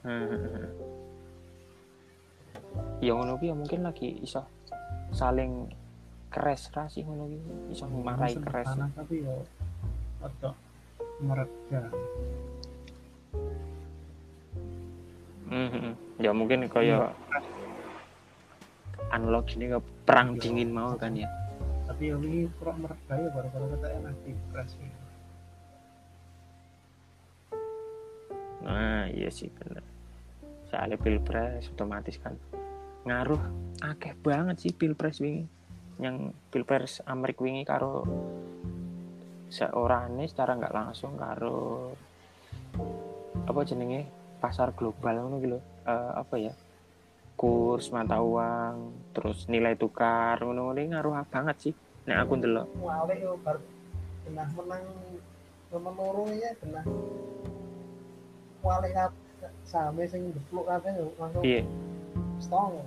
Hmm. 0.00 0.64
ya 3.04 3.12
ngono 3.12 3.36
ya 3.36 3.52
mungkin 3.52 3.84
lagi 3.84 4.16
iso 4.24 4.40
saling 5.12 5.68
keres 6.32 6.72
ra 6.72 6.88
sih 6.88 7.04
ngono 7.04 7.28
iso 7.68 7.84
marahi 7.84 8.38
Masa 8.38 8.40
keres 8.40 8.68
tapi 8.96 9.28
ya 9.28 9.36
atau 10.24 10.56
mereda 11.20 11.92
Mhm. 15.50 16.22
ya 16.22 16.30
mungkin 16.30 16.70
kaya 16.70 17.10
analog 19.10 19.50
ini 19.58 19.74
ke 19.74 19.78
perang 20.06 20.38
Iya. 20.38 20.40
dingin 20.46 20.70
mau 20.70 20.94
kan 20.94 21.18
ya? 21.18 21.26
Tapi 21.90 22.06
ya 22.06 22.16
ini 22.22 22.46
kurang 22.62 22.86
mereda 22.86 23.14
ya 23.18 23.28
baru-baru 23.34 23.74
di 24.22 24.32
press 24.54 24.78
ini. 24.78 24.94
Nah 28.62 29.10
iya 29.10 29.26
sih 29.32 29.50
bener. 29.50 29.82
Soalnya 30.70 30.96
pilpres 31.02 31.66
otomatis 31.74 32.14
kan 32.22 32.38
ngaruh 33.02 33.42
akeh 33.82 34.14
banget 34.22 34.62
sih 34.62 34.70
pilpres 34.70 35.18
wingi. 35.18 35.50
Yang 35.98 36.30
pilpres 36.54 37.02
Amerik 37.10 37.42
wingi 37.42 37.66
karo 37.66 38.06
seorang 39.50 40.14
secara 40.30 40.54
nggak 40.54 40.76
langsung 40.76 41.18
karo 41.18 41.90
apa 43.50 43.60
jenenge 43.66 44.19
pasar 44.40 44.72
global 44.72 45.20
ngono 45.20 45.36
gitu 45.44 45.60
Eh, 45.90 46.12
apa 46.12 46.34
ya? 46.36 46.52
Kurs 47.40 47.88
mata 47.88 48.20
uang 48.20 48.92
terus 49.16 49.48
nilai 49.48 49.72
tukar 49.74 50.36
ngono 50.44 50.70
ngono 50.70 50.80
ngaruh 50.80 51.24
banget 51.32 51.56
sih. 51.70 51.74
Nah 52.04 52.20
aku 52.20 52.36
ndelok. 52.36 52.68
Wale 52.84 53.14
yo 53.16 53.40
bar 53.40 53.56
pernah 54.24 54.48
menang 54.52 54.84
nomor 55.72 55.92
loro 55.96 56.24
ya 56.34 56.50
pernah 56.58 56.84
wale 58.60 58.88
same 59.64 60.04
sing 60.04 60.34
depluk 60.36 60.68
kabeh 60.68 60.92
yo 60.92 61.06
langsung 61.16 61.42
iya 61.46 61.62
stong. 62.36 62.84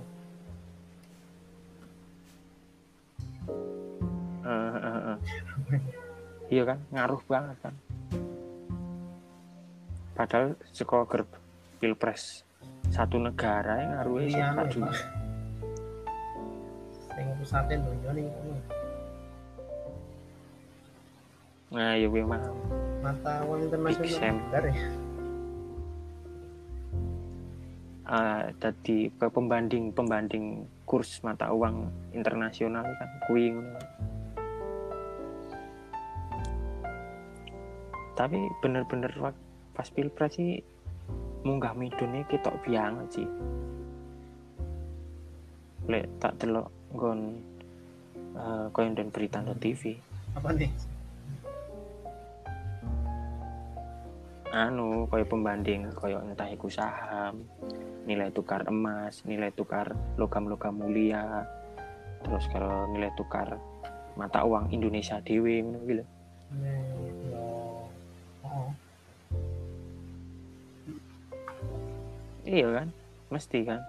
Eh, 4.44 4.76
eh, 4.76 5.00
eh. 5.10 5.18
iya 6.52 6.62
kan? 6.62 6.78
Ngaruh 6.94 7.22
banget 7.26 7.56
kan? 7.58 7.74
Padahal 10.14 10.54
saka 10.70 11.02
grup 11.10 11.43
pilpres. 11.84 12.48
Satu 12.88 13.20
negara 13.20 13.76
yang 13.76 13.92
ngaruhnya 14.00 14.24
ini 14.24 14.40
anu 14.40 14.48
saka 14.48 14.64
ya 14.64 14.72
dunia 14.72 14.88
Pak. 14.88 15.22
sing 17.14 17.26
pusatnya 17.38 17.76
donya 17.78 18.10
ning 18.10 18.26
kono 18.26 18.56
nah 21.74 21.90
ya 21.98 22.06
memang 22.06 22.42
mata 23.02 23.42
uang 23.46 23.60
internasional 23.66 24.62
ya? 24.70 24.76
Uh, 28.04 28.42
tadi 28.60 29.08
pe- 29.08 29.32
pembanding 29.32 29.90
pembanding 29.90 30.68
kurs 30.84 31.24
mata 31.24 31.50
uang 31.50 31.88
internasional 32.12 32.84
kan 32.84 33.10
kui 33.26 33.48
ngono. 33.50 33.80
tapi 38.14 38.38
bener-bener 38.62 39.10
pas 39.74 39.88
pilpres 39.90 40.38
sih 40.38 40.62
munggah 41.44 41.76
midone 41.76 42.24
ketok 42.24 42.56
banget 42.64 43.20
sih 43.20 43.28
lek 45.84 46.08
tak 46.16 46.32
delok 46.40 46.72
nggon 46.96 47.36
uh, 48.32 48.66
koyo 48.72 48.88
dan 48.96 49.12
berita 49.12 49.44
nang 49.44 49.60
TV 49.60 50.00
apa 50.34 50.50
nih? 50.50 50.72
Anu 54.54 55.04
koyo 55.10 55.24
pembanding 55.28 55.92
koyo 55.92 56.24
entah 56.24 56.48
iku 56.48 56.72
saham 56.72 57.44
nilai 58.08 58.32
tukar 58.32 58.64
emas 58.64 59.20
nilai 59.28 59.52
tukar 59.52 59.92
logam-logam 60.16 60.74
mulia 60.74 61.44
terus 62.24 62.48
kalau 62.48 62.88
nilai 62.88 63.12
tukar 63.18 63.60
mata 64.16 64.46
uang 64.46 64.72
Indonesia 64.72 65.20
dewe 65.20 65.60
ngono 65.60 65.78
kuwi 65.84 65.94
iya 72.54 72.68
kan? 72.70 72.88
Mesti 73.28 73.58
kan? 73.66 73.80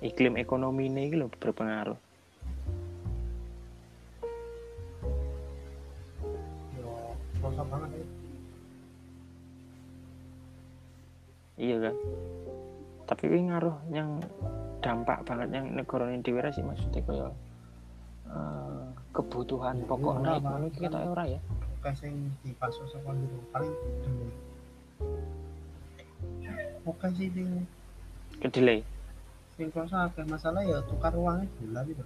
Iklim 0.00 0.38
ekonomi 0.38 0.88
ini 0.88 1.10
lho 1.12 1.28
berpengaruh. 1.28 1.98
Rasa 7.38 7.62
banget 7.64 7.90
ya. 7.94 8.06
Iya 11.58 11.76
kan? 11.90 11.94
Tapi 13.08 13.22
ini 13.26 13.40
ngaruh 13.50 13.76
yang 13.90 14.20
dampak 14.78 15.26
banget 15.26 15.48
yang 15.50 15.66
negara 15.74 16.06
ini 16.06 16.22
dewe 16.22 16.38
ra 16.38 16.54
sih 16.54 16.62
maksudnya 16.62 17.02
koyo 17.02 17.34
eh, 18.30 18.82
kebutuhan 19.10 19.74
Ya, 19.82 19.86
pokok 19.90 20.14
naik. 20.22 20.70
kita 20.78 20.98
ora 21.02 21.26
ya 21.26 21.40
kayak 21.82 21.98
sing 21.98 22.30
dipasok 22.46 22.86
saka 22.86 23.10
gitu 23.18 23.36
paling 23.50 23.74
demi 24.06 24.30
oke 26.88 27.06
sih 27.20 27.28
sing 27.36 27.68
kedelai 28.40 28.80
sing 29.60 29.68
kerasa 29.68 30.08
akeh 30.08 30.24
masalah 30.24 30.64
ya 30.64 30.80
tukar 30.88 31.12
uangnya 31.12 31.50
gula 31.60 31.80
gitu. 31.84 32.04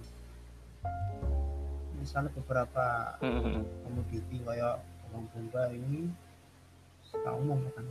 Misalnya 2.01 2.35
beberapa 2.35 3.15
komoditi 3.87 4.43
kayak 4.43 4.83
bawang 5.07 5.25
bombay 5.31 5.77
ini 5.77 6.11
tak 7.13 7.33
umum 7.37 7.61
kan 7.77 7.85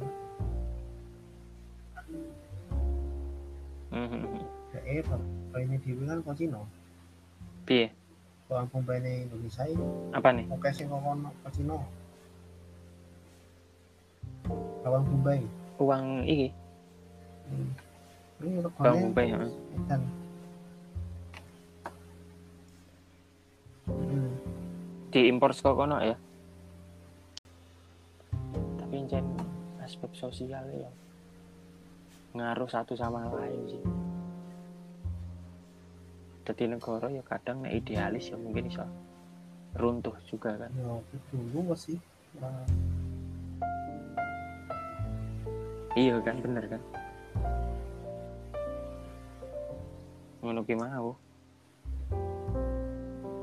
ya 4.74 4.80
eh 4.82 5.00
kalau 5.06 5.60
ini 5.62 5.76
dewi 5.80 6.04
kan 6.10 6.18
kok 6.26 6.36
Cina? 6.36 6.60
Piye? 7.64 7.94
Bawang 8.50 8.66
bombay 8.68 8.98
ini 8.98 9.30
Indonesia 9.30 9.64
ini. 9.64 9.86
Apa 10.10 10.28
nih? 10.34 10.44
Oke 10.50 10.68
sing 10.74 10.90
kono 10.90 11.30
kok 11.46 11.52
Cina? 11.54 11.78
Bawang 14.82 15.06
bombay 15.06 15.40
uang 15.82 16.22
iki? 16.28 16.48
hmm. 16.50 16.61
Ini 18.42 18.58
edan 18.58 20.02
hmm. 23.86 24.30
diimpor 25.14 25.54
saka 25.54 25.72
kono 25.78 25.96
ya? 26.02 26.16
Tapi 28.82 28.96
jen 29.06 29.26
aspek 29.78 30.10
sosial 30.18 30.66
ya. 30.74 30.90
Ngaruh 32.34 32.66
satu 32.66 32.98
sama 32.98 33.30
lain 33.30 33.62
sih. 33.70 33.82
Jadi 36.42 36.64
negara 36.66 37.06
ya 37.12 37.22
kadang 37.22 37.62
nek 37.62 37.78
idealis 37.78 38.34
ya 38.34 38.36
mungkin 38.40 38.66
bisa 38.66 38.88
runtuh 39.78 40.16
juga 40.26 40.58
kan. 40.58 40.72
Ya 40.74 40.98
dulu 41.30 41.70
masih 41.70 42.00
nah, 42.40 42.64
iya 45.92 46.16
kan 46.24 46.40
bener 46.40 46.64
kan 46.64 46.82
ngono 50.42 50.66
ki 50.66 50.74
mau. 50.74 51.14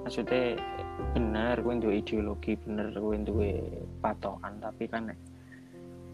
Maksudnya 0.04 0.60
bener 1.16 1.56
kowe 1.64 1.76
duwe 1.80 2.04
ideologi 2.04 2.60
bener 2.60 2.92
kowe 2.92 3.16
duwe 3.16 3.52
patokan 4.04 4.60
tapi 4.60 4.84
kan 4.92 5.08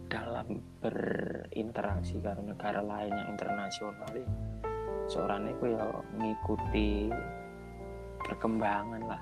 dalam 0.05 0.61
berinteraksi 0.79 2.21
karo 2.21 2.39
negara 2.45 2.85
lain 2.85 3.09
yang 3.09 3.33
internasional 3.33 4.13
seorang 5.09 5.49
itu 5.49 5.73
ya 5.73 5.85
ngikuti 6.21 7.09
perkembangan 8.21 9.01
lah. 9.09 9.21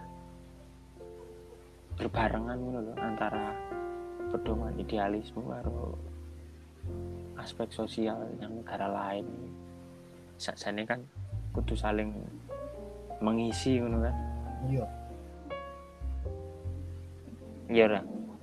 Berbarengan 1.95 2.57
ngono 2.59 2.91
antara 2.99 3.55
pedoman 4.35 4.75
idealisme 4.75 5.39
karo 5.47 5.95
aspek 7.39 7.71
sosial 7.71 8.19
yang 8.43 8.51
negara 8.59 8.91
lain. 8.91 9.27
Sakjane 10.35 10.83
kan 10.83 10.99
kudu 11.53 11.77
saling 11.77 12.09
mengisi 13.21 13.77
ngono 13.77 14.03
kan? 14.03 14.15
Iya. 14.67 14.85
Iya 17.69 17.85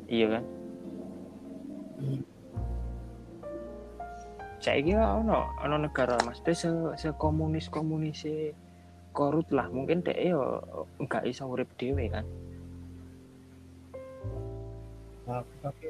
iya 0.08 0.26
kan? 0.38 0.44
Iya. 2.00 2.22
Saiki 4.60 4.92
ono 4.92 5.56
ono 5.64 5.76
negara 5.80 6.20
mesti 6.20 6.52
se, 6.52 6.68
se 7.00 7.08
komunis 7.16 7.72
komunis 7.72 8.28
korut 9.16 9.48
lah. 9.56 9.66
Mungkin 9.72 10.04
dek 10.04 10.20
yo 10.20 10.60
nggak 11.00 11.24
iso 11.26 11.48
urip 11.48 11.68
dhewe 11.80 12.12
kan? 12.12 12.24
Nah, 15.24 15.40
tapi 15.64 15.88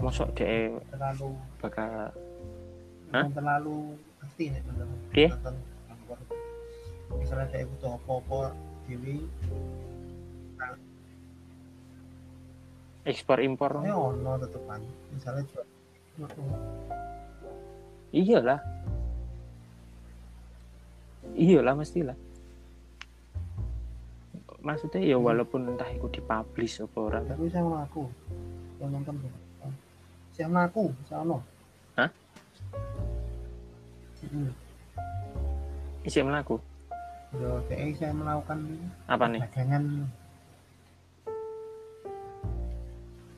mosok 0.00 0.32
dek 0.32 0.80
terlalu 0.88 1.36
bakal 1.60 2.08
terlalu 3.10 4.00
pasti 4.16 4.48
nonton 4.48 4.88
Piye? 5.12 5.28
Misalnya 7.18 7.46
kayak 7.50 7.66
butuh 7.74 7.98
apa-apa 7.98 8.54
dewi 8.86 9.26
ekspor 13.08 13.40
impor. 13.40 13.82
Ya 13.82 13.96
ono 13.96 14.38
tetepan 14.38 14.80
misalnya 15.10 15.42
jual 15.50 15.66
iyalah. 18.12 18.60
Iyalah 21.34 21.74
mestilah. 21.78 22.18
Maksudnya 24.60 25.00
ya 25.00 25.16
walaupun 25.16 25.72
entah 25.72 25.88
itu 25.88 26.20
dipublish 26.20 26.84
apa 26.84 26.98
ora. 27.00 27.18
Kan 27.24 27.32
tapi 27.32 27.48
saya 27.48 27.64
melaku 27.64 28.04
yang 28.80 28.90
nonton 28.92 29.16
saya 30.40 30.48
melaku 30.48 30.88
saya 31.04 31.20
ono 31.20 31.38
Hah? 32.00 32.08
Hmm. 34.24 34.52
melaku 36.24 36.56
Kayak 37.30 37.94
saya 37.98 38.12
melakukan 38.12 38.58
apa 39.06 39.24
nih? 39.30 39.40
Dagangan. 39.46 39.84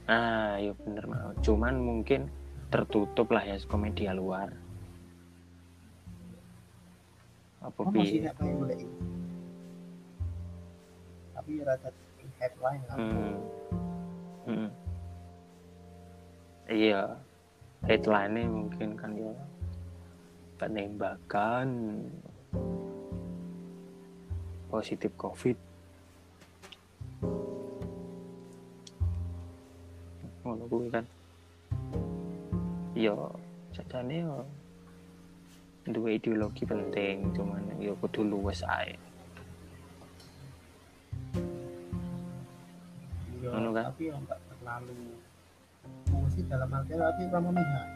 Ah 0.08 0.56
ya 0.56 0.72
bener 0.82 1.04
mau 1.06 1.30
cuman 1.44 1.74
mungkin 1.78 2.32
tertutup 2.72 3.28
lah 3.28 3.44
ya 3.44 3.60
ke 3.60 3.76
media 3.76 4.16
luar. 4.16 4.48
Apa 7.62 7.78
oh, 7.84 7.92
masih 7.94 8.26
boleh 8.40 8.80
tapi 11.42 11.58
rata 11.66 11.90
headline 12.38 12.82
kan 12.86 12.96
hmm. 13.02 13.34
Hmm. 14.46 14.68
iya. 16.70 17.18
Headline 17.82 18.46
mungkin 18.46 18.94
kan 18.94 19.10
ya 19.18 19.34
penembakan 20.62 21.66
positif 24.72 25.12
covid. 25.20 25.52
Ngono 30.48 30.64
kuwi 30.72 30.88
kan? 30.88 31.04
Yo 32.96 33.36
sajane 33.76 34.24
yo 34.24 34.48
duwe 35.92 36.16
ideologi 36.16 36.64
penting 36.64 37.36
cuman 37.36 37.76
yo 37.76 37.92
kudu 38.00 38.24
luwes 38.24 38.64
ae. 38.64 38.96
Ya, 43.42 43.50
Anu 43.58 43.74
kan? 43.74 43.90
tapi 43.90 44.06
ya 44.08 44.14
enggak 44.14 44.38
terlalu 44.48 45.18
mesti 46.32 46.48
dalam 46.48 46.70
arti 46.72 46.94
tapi 46.94 47.22
kamu 47.28 47.50
mihak 47.52 47.86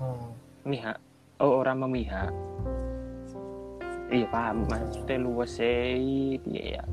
oh 0.00 0.30
mihak 0.64 0.96
oh 1.40 1.62
orang 1.64 1.82
memihak. 1.82 2.30
Iya 4.12 4.26
paham. 4.30 4.68
Maksudnya 4.68 5.16
piye 6.46 6.78
ya 6.78 6.84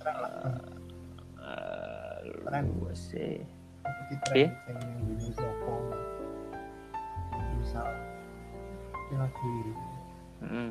lah. 0.00 0.56
Eh, 1.40 2.18
luwes 2.64 3.12
e 3.12 3.44
seperti 3.80 4.14
Piye? 4.32 4.46
tren 4.66 4.76
yang 4.80 5.02
dulu 5.06 5.28
Joko 5.34 5.74
misal 7.60 7.88
dia 9.10 9.18
lagi 9.18 9.54
Heeh. 10.40 10.70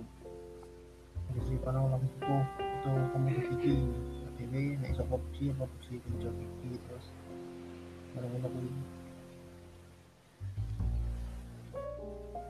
jadi 1.29 1.55
lagi 4.33 4.61
nek 4.81 4.89
iso 4.95 5.03
PUBG 5.05 5.51
apa 5.51 5.63
PUBG 5.67 5.85
kencok 5.99 6.35
iki 6.35 6.69
terus 6.87 7.05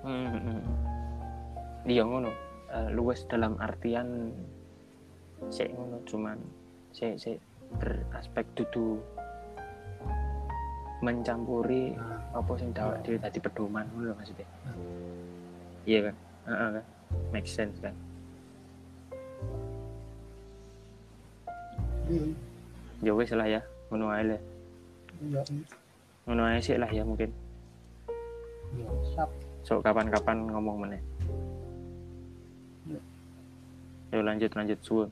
Hmm, 0.10 0.41
hmm. 0.41 0.62
Iya 1.86 2.01
ngono. 2.01 2.34
Eh, 2.70 2.89
luwes 2.97 3.30
dalam 3.30 3.53
artian 3.62 4.34
sik 5.53 5.70
ngono 5.70 6.01
cuman 6.10 6.38
sik 6.93 7.16
sik 7.22 7.38
beraspek 7.78 8.43
dudu 8.57 8.97
mencampuri 10.99 11.95
nah 11.95 12.20
apa 12.36 12.51
sing 12.60 12.76
dawak 12.76 12.99
dhewe 13.05 13.22
dadi 13.22 13.38
pedoman 13.38 13.86
ngono 13.93 14.10
lho 14.10 14.14
maksudnya. 14.18 14.49
Iya 15.86 15.99
kan? 16.10 16.16
Heeh 16.49 16.70
kan. 16.82 16.86
Make 17.30 17.45
sense 17.49 17.78
kan. 17.78 17.93
iya 22.10 22.26
Ya 23.05 23.12
wis 23.16 23.30
lah 23.32 23.45
ya, 23.47 23.62
ngono 23.93 24.10
ae 24.12 24.26
lah. 24.26 24.41
iya 25.22 25.41
Ngono 26.26 26.41
ae 26.49 26.57
sik 26.60 26.82
lah 26.82 26.89
ya 26.89 27.05
mungkin. 27.05 27.30
iya 28.76 28.89
siap 29.14 29.30
so 29.70 29.78
kapan-kapan 29.86 30.49
ngomong 30.49 30.82
meneh. 30.82 31.01
Yuk 34.09 34.26
lanjut 34.26 34.49
lanjut 34.57 34.80
suwe 34.82 35.05